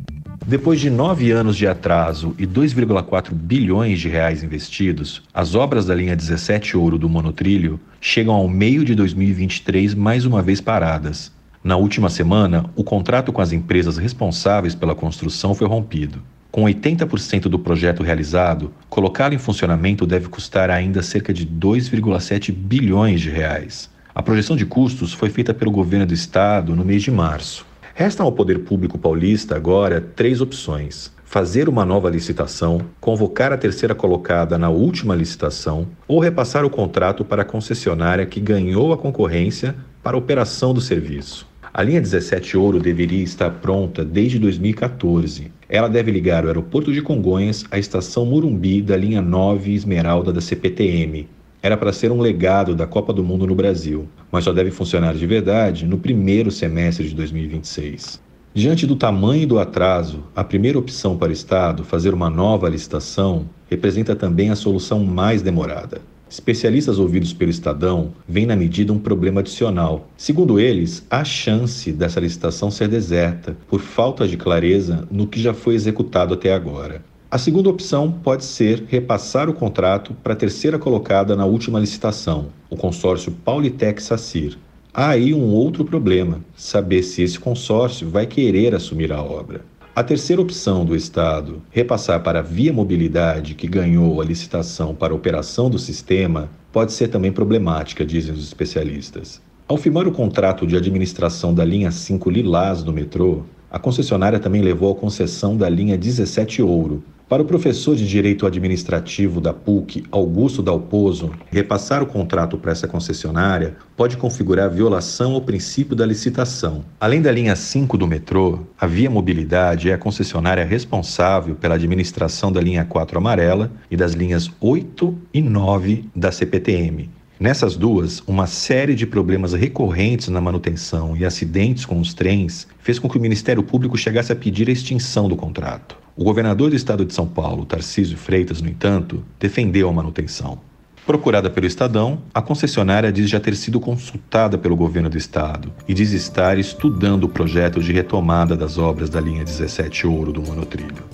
Depois 0.46 0.80
de 0.80 0.88
nove 0.88 1.30
anos 1.30 1.54
de 1.54 1.66
atraso 1.66 2.34
e 2.38 2.46
2,4 2.46 3.34
bilhões 3.34 4.00
de 4.00 4.08
reais 4.08 4.42
investidos, 4.42 5.22
as 5.34 5.54
obras 5.54 5.84
da 5.84 5.94
linha 5.94 6.16
17 6.16 6.78
Ouro 6.78 6.96
do 6.96 7.10
monotrilho 7.10 7.78
chegam 8.00 8.32
ao 8.32 8.48
meio 8.48 8.86
de 8.86 8.94
2023 8.94 9.94
mais 9.94 10.24
uma 10.24 10.40
vez 10.40 10.62
paradas. 10.62 11.30
Na 11.62 11.76
última 11.76 12.08
semana, 12.08 12.70
o 12.74 12.82
contrato 12.82 13.34
com 13.34 13.42
as 13.42 13.52
empresas 13.52 13.98
responsáveis 13.98 14.74
pela 14.74 14.94
construção 14.94 15.54
foi 15.54 15.68
rompido. 15.68 16.22
Com 16.50 16.64
80% 16.64 17.42
do 17.42 17.60
projeto 17.60 18.02
realizado, 18.02 18.72
colocá-lo 18.88 19.34
em 19.34 19.38
funcionamento 19.38 20.04
deve 20.04 20.28
custar 20.28 20.68
ainda 20.68 21.00
cerca 21.00 21.32
de 21.32 21.46
2,7 21.46 22.52
bilhões 22.52 23.20
de 23.20 23.30
reais. 23.30 23.88
A 24.12 24.20
projeção 24.20 24.56
de 24.56 24.66
custos 24.66 25.12
foi 25.12 25.30
feita 25.30 25.54
pelo 25.54 25.70
governo 25.70 26.06
do 26.06 26.14
estado 26.14 26.74
no 26.74 26.84
mês 26.84 27.04
de 27.04 27.10
março. 27.12 27.64
Restam 27.94 28.26
ao 28.26 28.32
poder 28.32 28.60
público 28.60 28.98
paulista 28.98 29.54
agora 29.54 30.00
três 30.00 30.40
opções: 30.40 31.12
fazer 31.24 31.68
uma 31.68 31.84
nova 31.84 32.10
licitação, 32.10 32.80
convocar 33.00 33.52
a 33.52 33.56
terceira 33.56 33.94
colocada 33.94 34.58
na 34.58 34.68
última 34.68 35.14
licitação 35.14 35.86
ou 36.08 36.18
repassar 36.18 36.64
o 36.64 36.70
contrato 36.70 37.24
para 37.24 37.42
a 37.42 37.44
concessionária 37.44 38.26
que 38.26 38.40
ganhou 38.40 38.92
a 38.92 38.98
concorrência 38.98 39.76
para 40.02 40.16
a 40.16 40.18
operação 40.18 40.74
do 40.74 40.80
serviço. 40.80 41.46
A 41.72 41.84
linha 41.84 42.00
17 42.00 42.56
Ouro 42.56 42.80
deveria 42.80 43.22
estar 43.22 43.50
pronta 43.50 44.04
desde 44.04 44.40
2014. 44.40 45.59
Ela 45.72 45.86
deve 45.86 46.10
ligar 46.10 46.44
o 46.44 46.48
aeroporto 46.48 46.92
de 46.92 47.00
Congonhas 47.00 47.64
à 47.70 47.78
estação 47.78 48.26
Murumbi 48.26 48.82
da 48.82 48.96
linha 48.96 49.22
9 49.22 49.72
Esmeralda 49.72 50.32
da 50.32 50.40
CPTM. 50.40 51.28
Era 51.62 51.76
para 51.76 51.92
ser 51.92 52.10
um 52.10 52.20
legado 52.20 52.74
da 52.74 52.88
Copa 52.88 53.12
do 53.12 53.22
Mundo 53.22 53.46
no 53.46 53.54
Brasil, 53.54 54.08
mas 54.32 54.42
só 54.42 54.52
deve 54.52 54.72
funcionar 54.72 55.14
de 55.14 55.24
verdade 55.28 55.86
no 55.86 55.96
primeiro 55.96 56.50
semestre 56.50 57.08
de 57.08 57.14
2026. 57.14 58.20
Diante 58.52 58.84
do 58.84 58.96
tamanho 58.96 59.46
do 59.46 59.60
atraso, 59.60 60.24
a 60.34 60.42
primeira 60.42 60.76
opção 60.76 61.16
para 61.16 61.28
o 61.28 61.32
Estado, 61.32 61.84
fazer 61.84 62.12
uma 62.12 62.28
nova 62.28 62.68
licitação, 62.68 63.48
representa 63.70 64.16
também 64.16 64.50
a 64.50 64.56
solução 64.56 65.04
mais 65.04 65.40
demorada. 65.40 66.00
Especialistas 66.30 67.00
ouvidos 67.00 67.32
pelo 67.32 67.50
Estadão 67.50 68.12
veem 68.28 68.46
na 68.46 68.54
medida 68.54 68.92
um 68.92 69.00
problema 69.00 69.40
adicional. 69.40 70.08
Segundo 70.16 70.60
eles, 70.60 71.04
há 71.10 71.24
chance 71.24 71.90
dessa 71.90 72.20
licitação 72.20 72.70
ser 72.70 72.86
deserta 72.86 73.56
por 73.68 73.80
falta 73.80 74.28
de 74.28 74.36
clareza 74.36 75.08
no 75.10 75.26
que 75.26 75.42
já 75.42 75.52
foi 75.52 75.74
executado 75.74 76.34
até 76.34 76.54
agora. 76.54 77.02
A 77.28 77.36
segunda 77.36 77.68
opção 77.68 78.12
pode 78.12 78.44
ser 78.44 78.84
repassar 78.86 79.50
o 79.50 79.54
contrato 79.54 80.14
para 80.22 80.34
a 80.34 80.36
terceira 80.36 80.78
colocada 80.78 81.34
na 81.34 81.46
última 81.46 81.80
licitação, 81.80 82.46
o 82.70 82.76
consórcio 82.76 83.32
Paulitec 83.44 84.00
Sacir. 84.00 84.56
Há 84.94 85.08
aí 85.08 85.34
um 85.34 85.52
outro 85.52 85.84
problema: 85.84 86.40
saber 86.54 87.02
se 87.02 87.22
esse 87.22 87.40
consórcio 87.40 88.08
vai 88.08 88.26
querer 88.26 88.72
assumir 88.72 89.12
a 89.12 89.20
obra. 89.20 89.64
A 90.00 90.02
terceira 90.02 90.40
opção 90.40 90.82
do 90.82 90.96
Estado, 90.96 91.60
repassar 91.70 92.22
para 92.22 92.38
a 92.38 92.42
Via 92.42 92.72
Mobilidade, 92.72 93.54
que 93.54 93.68
ganhou 93.68 94.18
a 94.18 94.24
licitação 94.24 94.94
para 94.94 95.12
a 95.12 95.14
operação 95.14 95.68
do 95.68 95.78
sistema, 95.78 96.48
pode 96.72 96.94
ser 96.94 97.08
também 97.08 97.30
problemática, 97.30 98.02
dizem 98.02 98.32
os 98.32 98.42
especialistas. 98.42 99.42
Ao 99.68 99.76
firmar 99.76 100.08
o 100.08 100.12
contrato 100.12 100.66
de 100.66 100.74
administração 100.74 101.52
da 101.52 101.66
linha 101.66 101.90
5 101.90 102.30
Lilás 102.30 102.82
do 102.82 102.94
metrô, 102.94 103.42
a 103.70 103.78
concessionária 103.78 104.40
também 104.40 104.62
levou 104.62 104.90
a 104.90 104.96
concessão 104.96 105.54
da 105.54 105.68
linha 105.68 105.98
17 105.98 106.62
Ouro, 106.62 107.04
para 107.30 107.42
o 107.42 107.44
professor 107.44 107.94
de 107.94 108.08
Direito 108.08 108.44
Administrativo 108.44 109.40
da 109.40 109.54
PUC, 109.54 110.02
Augusto 110.10 110.64
Dalpozo, 110.64 111.30
repassar 111.48 112.02
o 112.02 112.06
contrato 112.06 112.58
para 112.58 112.72
essa 112.72 112.88
concessionária 112.88 113.76
pode 113.96 114.16
configurar 114.16 114.68
violação 114.68 115.34
ao 115.34 115.40
princípio 115.40 115.94
da 115.94 116.04
licitação. 116.04 116.84
Além 116.98 117.22
da 117.22 117.30
linha 117.30 117.54
5 117.54 117.96
do 117.96 118.04
metrô, 118.04 118.58
a 118.76 118.84
Via 118.84 119.08
Mobilidade 119.08 119.90
é 119.90 119.94
a 119.94 119.98
concessionária 119.98 120.64
responsável 120.64 121.54
pela 121.54 121.76
administração 121.76 122.50
da 122.50 122.60
linha 122.60 122.84
4 122.84 123.18
amarela 123.18 123.70
e 123.88 123.96
das 123.96 124.10
linhas 124.10 124.50
8 124.60 125.16
e 125.32 125.40
9 125.40 126.06
da 126.16 126.32
CPTM. 126.32 127.08
Nessas 127.38 127.76
duas, 127.76 128.20
uma 128.26 128.48
série 128.48 128.96
de 128.96 129.06
problemas 129.06 129.52
recorrentes 129.52 130.26
na 130.30 130.40
manutenção 130.40 131.16
e 131.16 131.24
acidentes 131.24 131.86
com 131.86 132.00
os 132.00 132.12
trens 132.12 132.66
fez 132.80 132.98
com 132.98 133.08
que 133.08 133.16
o 133.16 133.20
Ministério 133.20 133.62
Público 133.62 133.96
chegasse 133.96 134.32
a 134.32 134.36
pedir 134.36 134.68
a 134.68 134.72
extinção 134.72 135.28
do 135.28 135.36
contrato. 135.36 135.99
O 136.20 136.24
governador 136.24 136.68
do 136.68 136.76
estado 136.76 137.02
de 137.06 137.14
São 137.14 137.26
Paulo, 137.26 137.64
Tarcísio 137.64 138.18
Freitas, 138.18 138.60
no 138.60 138.68
entanto, 138.68 139.24
defendeu 139.38 139.88
a 139.88 139.92
manutenção. 139.92 140.58
Procurada 141.06 141.48
pelo 141.48 141.66
Estadão, 141.66 142.18
a 142.34 142.42
concessionária 142.42 143.10
diz 143.10 143.30
já 143.30 143.40
ter 143.40 143.56
sido 143.56 143.80
consultada 143.80 144.58
pelo 144.58 144.76
governo 144.76 145.08
do 145.08 145.16
estado 145.16 145.72
e 145.88 145.94
diz 145.94 146.12
estar 146.12 146.58
estudando 146.58 147.24
o 147.24 147.28
projeto 147.30 147.82
de 147.82 147.90
retomada 147.90 148.54
das 148.54 148.76
obras 148.76 149.08
da 149.08 149.18
linha 149.18 149.42
17 149.42 150.06
Ouro 150.06 150.30
do 150.30 150.42
monotrilho. 150.42 151.04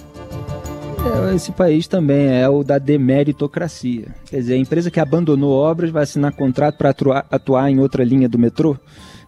É, 1.30 1.36
esse 1.36 1.52
país 1.52 1.86
também 1.86 2.26
é 2.26 2.48
o 2.48 2.64
da 2.64 2.76
demeritocracia. 2.76 4.08
Quer 4.28 4.38
dizer, 4.38 4.54
a 4.54 4.58
empresa 4.58 4.90
que 4.90 4.98
abandonou 4.98 5.52
obras 5.52 5.90
vai 5.90 6.02
assinar 6.02 6.32
contrato 6.32 6.78
para 6.78 6.90
atuar, 6.90 7.24
atuar 7.30 7.70
em 7.70 7.78
outra 7.78 8.02
linha 8.02 8.28
do 8.28 8.40
metrô? 8.40 8.76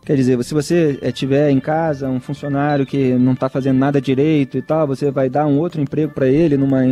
Quer 0.04 0.16
dizer, 0.16 0.42
se 0.42 0.54
você 0.54 0.98
é, 1.02 1.12
tiver 1.12 1.50
em 1.50 1.60
casa 1.60 2.08
um 2.08 2.18
funcionário 2.18 2.86
que 2.86 3.12
não 3.14 3.32
está 3.32 3.48
fazendo 3.48 3.78
nada 3.78 4.00
direito 4.00 4.56
e 4.56 4.62
tal, 4.62 4.86
você 4.86 5.10
vai 5.10 5.28
dar 5.28 5.46
um 5.46 5.58
outro 5.58 5.80
emprego 5.80 6.12
para 6.12 6.26
ele 6.26 6.56
numa. 6.56 6.82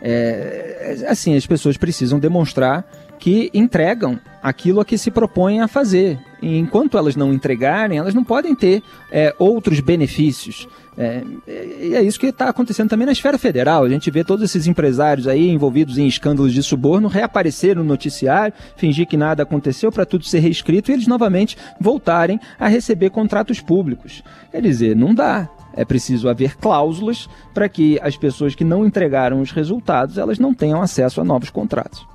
É, 0.00 1.04
assim, 1.08 1.36
as 1.36 1.46
pessoas 1.46 1.76
precisam 1.76 2.18
demonstrar 2.18 2.86
que 3.18 3.50
entregam 3.54 4.18
aquilo 4.42 4.80
a 4.80 4.84
que 4.84 4.98
se 4.98 5.10
propõem 5.10 5.60
a 5.60 5.68
fazer. 5.68 6.18
E 6.42 6.58
enquanto 6.58 6.98
elas 6.98 7.16
não 7.16 7.32
entregarem, 7.32 7.98
elas 7.98 8.14
não 8.14 8.24
podem 8.24 8.54
ter 8.54 8.82
é, 9.10 9.34
outros 9.38 9.80
benefícios. 9.80 10.68
É, 10.96 11.22
e 11.46 11.94
é 11.94 12.02
isso 12.02 12.18
que 12.18 12.26
está 12.26 12.48
acontecendo 12.48 12.88
também 12.88 13.06
na 13.06 13.12
esfera 13.12 13.38
federal. 13.38 13.84
A 13.84 13.88
gente 13.88 14.10
vê 14.10 14.22
todos 14.22 14.44
esses 14.44 14.66
empresários 14.66 15.26
aí 15.26 15.50
envolvidos 15.50 15.98
em 15.98 16.06
escândalos 16.06 16.52
de 16.52 16.62
suborno 16.62 17.08
reaparecer 17.08 17.76
no 17.76 17.84
noticiário, 17.84 18.54
fingir 18.76 19.06
que 19.06 19.16
nada 19.16 19.42
aconteceu 19.42 19.90
para 19.90 20.06
tudo 20.06 20.24
ser 20.24 20.40
reescrito 20.40 20.90
e 20.90 20.94
eles 20.94 21.06
novamente 21.06 21.56
voltarem 21.80 22.38
a 22.58 22.68
receber 22.68 23.10
contratos 23.10 23.60
públicos. 23.60 24.22
Quer 24.50 24.62
dizer, 24.62 24.96
não 24.96 25.14
dá. 25.14 25.48
É 25.76 25.84
preciso 25.84 26.28
haver 26.28 26.56
cláusulas 26.56 27.28
para 27.52 27.68
que 27.68 27.98
as 28.00 28.16
pessoas 28.16 28.54
que 28.54 28.62
não 28.62 28.86
entregaram 28.86 29.40
os 29.40 29.50
resultados 29.50 30.18
elas 30.18 30.38
não 30.38 30.54
tenham 30.54 30.80
acesso 30.80 31.20
a 31.20 31.24
novos 31.24 31.50
contratos. 31.50 32.06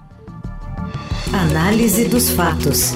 Análise 1.34 2.08
dos 2.08 2.30
fatos. 2.30 2.94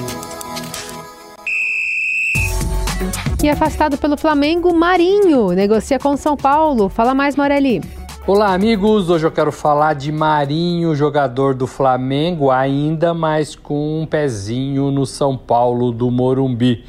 E 3.44 3.48
afastado 3.50 3.98
pelo 3.98 4.16
Flamengo, 4.16 4.74
Marinho 4.74 5.50
negocia 5.50 5.98
com 5.98 6.16
São 6.16 6.34
Paulo. 6.34 6.88
Fala 6.88 7.14
mais, 7.14 7.36
Morelli. 7.36 7.82
Olá, 8.26 8.54
amigos. 8.54 9.10
Hoje 9.10 9.26
eu 9.26 9.30
quero 9.30 9.52
falar 9.52 9.92
de 9.92 10.10
Marinho, 10.10 10.94
jogador 10.94 11.54
do 11.54 11.66
Flamengo, 11.66 12.50
ainda 12.50 13.12
mais 13.12 13.54
com 13.54 14.00
um 14.00 14.06
pezinho 14.06 14.90
no 14.90 15.04
São 15.04 15.36
Paulo 15.36 15.92
do 15.92 16.10
Morumbi. 16.10 16.86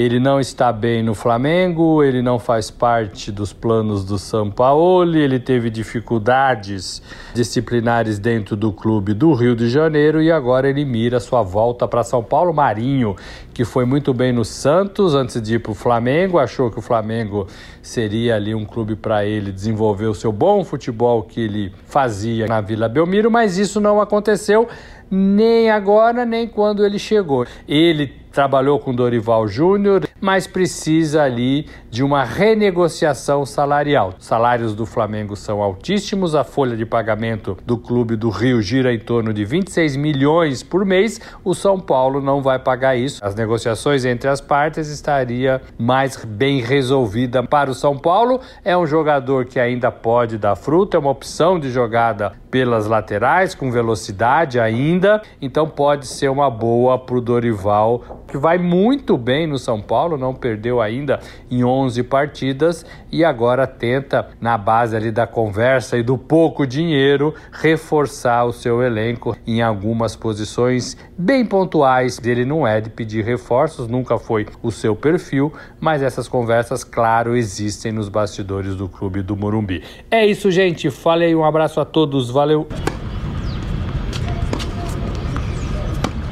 Ele 0.00 0.18
não 0.18 0.40
está 0.40 0.72
bem 0.72 1.02
no 1.02 1.14
Flamengo, 1.14 2.02
ele 2.02 2.22
não 2.22 2.38
faz 2.38 2.70
parte 2.70 3.30
dos 3.30 3.52
planos 3.52 4.02
do 4.02 4.18
São 4.18 4.50
Paulo, 4.50 5.14
ele 5.14 5.38
teve 5.38 5.68
dificuldades 5.68 7.02
disciplinares 7.34 8.18
dentro 8.18 8.56
do 8.56 8.72
clube 8.72 9.12
do 9.12 9.34
Rio 9.34 9.54
de 9.54 9.68
Janeiro 9.68 10.22
e 10.22 10.32
agora 10.32 10.70
ele 10.70 10.86
mira 10.86 11.20
sua 11.20 11.42
volta 11.42 11.86
para 11.86 12.02
São 12.02 12.24
Paulo. 12.24 12.50
Marinho, 12.54 13.14
que 13.52 13.62
foi 13.62 13.84
muito 13.84 14.14
bem 14.14 14.32
no 14.32 14.42
Santos 14.42 15.14
antes 15.14 15.38
de 15.42 15.56
ir 15.56 15.58
para 15.58 15.72
o 15.72 15.74
Flamengo, 15.74 16.38
achou 16.38 16.70
que 16.70 16.78
o 16.78 16.82
Flamengo 16.82 17.46
seria 17.82 18.36
ali 18.36 18.54
um 18.54 18.64
clube 18.64 18.96
para 18.96 19.26
ele 19.26 19.52
desenvolver 19.52 20.06
o 20.06 20.14
seu 20.14 20.32
bom 20.32 20.64
futebol 20.64 21.24
que 21.24 21.42
ele 21.42 21.74
fazia 21.84 22.46
na 22.46 22.62
Vila 22.62 22.88
Belmiro, 22.88 23.30
mas 23.30 23.58
isso 23.58 23.78
não 23.78 24.00
aconteceu 24.00 24.66
nem 25.10 25.70
agora 25.70 26.24
nem 26.24 26.48
quando 26.48 26.86
ele 26.86 26.98
chegou. 26.98 27.44
Ele 27.68 28.19
trabalhou 28.32 28.78
com 28.78 28.94
Dorival 28.94 29.46
Júnior, 29.48 30.08
mas 30.20 30.46
precisa 30.46 31.22
ali 31.22 31.66
de 31.90 32.02
uma 32.02 32.24
renegociação 32.24 33.44
salarial. 33.46 34.14
Os 34.18 34.26
salários 34.26 34.74
do 34.74 34.86
Flamengo 34.86 35.34
são 35.34 35.62
altíssimos, 35.62 36.34
a 36.34 36.44
folha 36.44 36.76
de 36.76 36.86
pagamento 36.86 37.56
do 37.64 37.78
clube 37.78 38.16
do 38.16 38.30
Rio 38.30 38.60
gira 38.60 38.92
em 38.92 38.98
torno 38.98 39.32
de 39.32 39.44
26 39.44 39.96
milhões 39.96 40.62
por 40.62 40.84
mês. 40.84 41.20
O 41.42 41.54
São 41.54 41.80
Paulo 41.80 42.20
não 42.20 42.42
vai 42.42 42.58
pagar 42.58 42.96
isso. 42.96 43.24
As 43.24 43.34
negociações 43.34 44.04
entre 44.04 44.28
as 44.28 44.40
partes 44.40 44.88
estaria 44.88 45.60
mais 45.78 46.24
bem 46.24 46.60
resolvida 46.60 47.42
para 47.42 47.70
o 47.70 47.74
São 47.74 47.96
Paulo. 47.96 48.40
É 48.64 48.76
um 48.76 48.86
jogador 48.86 49.46
que 49.46 49.58
ainda 49.58 49.90
pode 49.90 50.38
dar 50.38 50.56
fruto, 50.56 50.96
é 50.96 51.00
uma 51.00 51.10
opção 51.10 51.58
de 51.58 51.70
jogada 51.70 52.32
pelas 52.50 52.86
laterais, 52.86 53.54
com 53.54 53.70
velocidade 53.70 54.58
ainda, 54.58 55.22
então 55.40 55.68
pode 55.68 56.06
ser 56.06 56.28
uma 56.28 56.50
boa 56.50 56.98
para 56.98 57.16
o 57.16 57.20
Dorival, 57.20 58.24
que 58.26 58.36
vai 58.36 58.58
muito 58.58 59.16
bem 59.16 59.46
no 59.46 59.58
São 59.58 59.80
Paulo, 59.80 60.09
não 60.16 60.34
perdeu 60.34 60.80
ainda 60.80 61.20
em 61.50 61.64
11 61.64 62.02
partidas 62.04 62.84
e 63.10 63.24
agora 63.24 63.66
tenta, 63.66 64.28
na 64.40 64.56
base 64.56 64.96
ali 64.96 65.10
da 65.10 65.26
conversa 65.26 65.96
e 65.96 66.02
do 66.02 66.16
pouco 66.16 66.66
dinheiro, 66.66 67.34
reforçar 67.52 68.44
o 68.44 68.52
seu 68.52 68.82
elenco 68.82 69.36
em 69.46 69.62
algumas 69.62 70.14
posições 70.16 70.96
bem 71.16 71.44
pontuais. 71.44 72.20
Ele 72.24 72.44
não 72.44 72.66
é 72.66 72.80
de 72.80 72.90
pedir 72.90 73.24
reforços, 73.24 73.88
nunca 73.88 74.18
foi 74.18 74.46
o 74.62 74.70
seu 74.70 74.94
perfil, 74.94 75.52
mas 75.80 76.02
essas 76.02 76.28
conversas, 76.28 76.84
claro, 76.84 77.36
existem 77.36 77.92
nos 77.92 78.08
bastidores 78.08 78.76
do 78.76 78.88
clube 78.88 79.22
do 79.22 79.36
Morumbi. 79.36 79.82
É 80.10 80.26
isso, 80.26 80.50
gente. 80.50 80.90
Falei, 80.90 81.34
um 81.34 81.44
abraço 81.44 81.80
a 81.80 81.84
todos. 81.84 82.30
Valeu! 82.30 82.68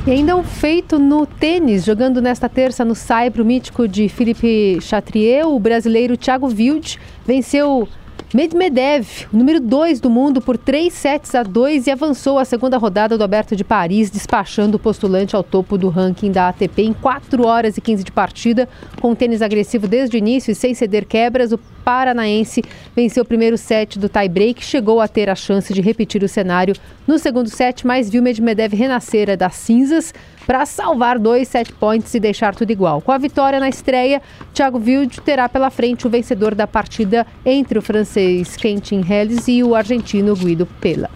E 0.09 0.11
ainda 0.11 0.35
um 0.35 0.43
feito 0.43 0.99
no 0.99 1.27
tênis, 1.27 1.85
jogando 1.85 2.23
nesta 2.23 2.49
terça 2.49 2.83
no 2.83 2.95
Saibro 2.95 3.45
mítico 3.45 3.87
de 3.87 4.09
Felipe 4.09 4.79
Chatrier, 4.81 5.47
o 5.47 5.61
brasileiro 5.61 6.17
Thiago 6.17 6.47
Wild 6.47 6.99
venceu 7.27 7.87
Medvedev, 8.35 9.27
número 9.33 9.59
2 9.59 10.01
do 10.01 10.11
mundo, 10.11 10.43
por 10.43 10.59
3 10.59 10.93
sets 10.93 11.35
a 11.35 11.43
2 11.43 11.87
e 11.87 11.91
avançou 11.91 12.39
à 12.39 12.45
segunda 12.45 12.77
rodada 12.77 13.17
do 13.17 13.25
Aberto 13.25 13.57
de 13.57 13.65
Paris, 13.65 14.11
despachando 14.11 14.77
o 14.77 14.79
postulante 14.79 15.35
ao 15.35 15.43
topo 15.43 15.79
do 15.79 15.89
ranking 15.89 16.31
da 16.31 16.49
ATP 16.49 16.83
em 16.83 16.93
4 16.93 17.47
horas 17.47 17.79
e 17.79 17.81
15 17.81 18.05
de 18.05 18.13
partida, 18.13 18.69
com 19.01 19.15
tênis 19.15 19.41
agressivo 19.41 19.89
desde 19.89 20.15
o 20.15 20.19
início 20.19 20.53
e 20.53 20.55
sem 20.55 20.75
ceder 20.75 21.07
quebras. 21.07 21.53
O 21.53 21.59
paranaense 21.83 22.63
venceu 22.95 23.23
o 23.23 23.27
primeiro 23.27 23.57
set 23.57 23.99
do 23.99 24.11
tie-break, 24.11 24.63
chegou 24.63 25.01
a 25.01 25.09
ter 25.09 25.31
a 25.31 25.35
chance 25.35 25.73
de 25.73 25.81
repetir 25.81 26.23
o 26.23 26.29
cenário 26.29 26.75
no 27.07 27.19
segundo 27.19 27.49
set, 27.49 27.87
mas 27.87 28.11
viu 28.11 28.23
Medvedev 28.23 28.75
renascer 28.75 29.35
das 29.39 29.55
cinzas 29.55 30.13
para 30.49 30.65
salvar 30.65 31.19
dois 31.19 31.47
set 31.47 31.71
points 31.75 32.15
e 32.15 32.19
deixar 32.19 32.55
tudo 32.55 32.71
igual. 32.71 33.03
Com 33.03 33.13
a 33.13 33.19
vitória 33.19 33.61
na 33.61 33.69
estreia, 33.69 34.23
Thiago 34.55 34.79
Wild 34.79 35.21
terá 35.21 35.47
pela 35.47 35.69
frente 35.69 36.07
o 36.07 36.11
vencedor 36.11 36.55
da 36.55 36.67
partida 36.67 37.27
entre 37.45 37.79
o 37.79 37.83
francês 37.83 38.57
Quentin 38.57 39.05
Helles 39.07 39.47
e 39.47 39.63
o 39.63 39.75
argentino 39.75 40.35
Guido 40.35 40.65
Pella. 40.81 41.11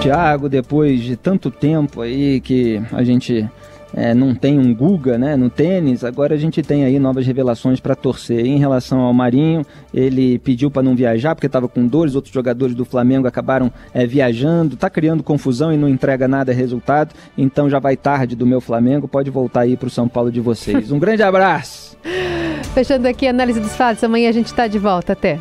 Thiago, 0.00 0.48
depois 0.48 1.02
de 1.02 1.16
tanto 1.16 1.50
tempo 1.50 2.00
aí 2.00 2.40
que 2.40 2.80
a 2.92 3.02
gente 3.02 3.50
é, 3.94 4.12
não 4.12 4.34
tem 4.34 4.58
um 4.58 4.74
Guga 4.74 5.16
né, 5.16 5.36
no 5.36 5.48
tênis, 5.48 6.04
agora 6.04 6.34
a 6.34 6.38
gente 6.38 6.62
tem 6.62 6.84
aí 6.84 6.98
novas 6.98 7.26
revelações 7.26 7.80
para 7.80 7.94
torcer. 7.94 8.44
Em 8.44 8.58
relação 8.58 9.00
ao 9.00 9.12
Marinho, 9.14 9.64
ele 9.92 10.38
pediu 10.38 10.70
para 10.70 10.82
não 10.82 10.96
viajar 10.96 11.34
porque 11.34 11.46
estava 11.46 11.68
com 11.68 11.86
dores, 11.86 12.14
outros 12.14 12.34
jogadores 12.34 12.74
do 12.74 12.84
Flamengo 12.84 13.26
acabaram 13.26 13.70
é, 13.92 14.06
viajando, 14.06 14.74
está 14.74 14.90
criando 14.90 15.22
confusão 15.22 15.72
e 15.72 15.76
não 15.76 15.88
entrega 15.88 16.26
nada 16.26 16.52
resultado, 16.52 17.14
então 17.38 17.70
já 17.70 17.78
vai 17.78 17.96
tarde 17.96 18.34
do 18.34 18.46
meu 18.46 18.60
Flamengo, 18.60 19.06
pode 19.06 19.30
voltar 19.30 19.60
aí 19.60 19.76
para 19.76 19.86
o 19.86 19.90
São 19.90 20.08
Paulo 20.08 20.30
de 20.30 20.40
vocês. 20.40 20.90
Um 20.90 20.98
grande 20.98 21.22
abraço! 21.22 21.96
Fechando 22.74 23.06
aqui 23.06 23.26
a 23.26 23.30
análise 23.30 23.60
dos 23.60 23.76
fatos, 23.76 24.02
amanhã 24.02 24.28
a 24.28 24.32
gente 24.32 24.46
está 24.46 24.66
de 24.66 24.78
volta. 24.78 25.12
Até. 25.12 25.38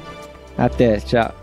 Até, 0.55 0.99
tchau. 0.99 1.42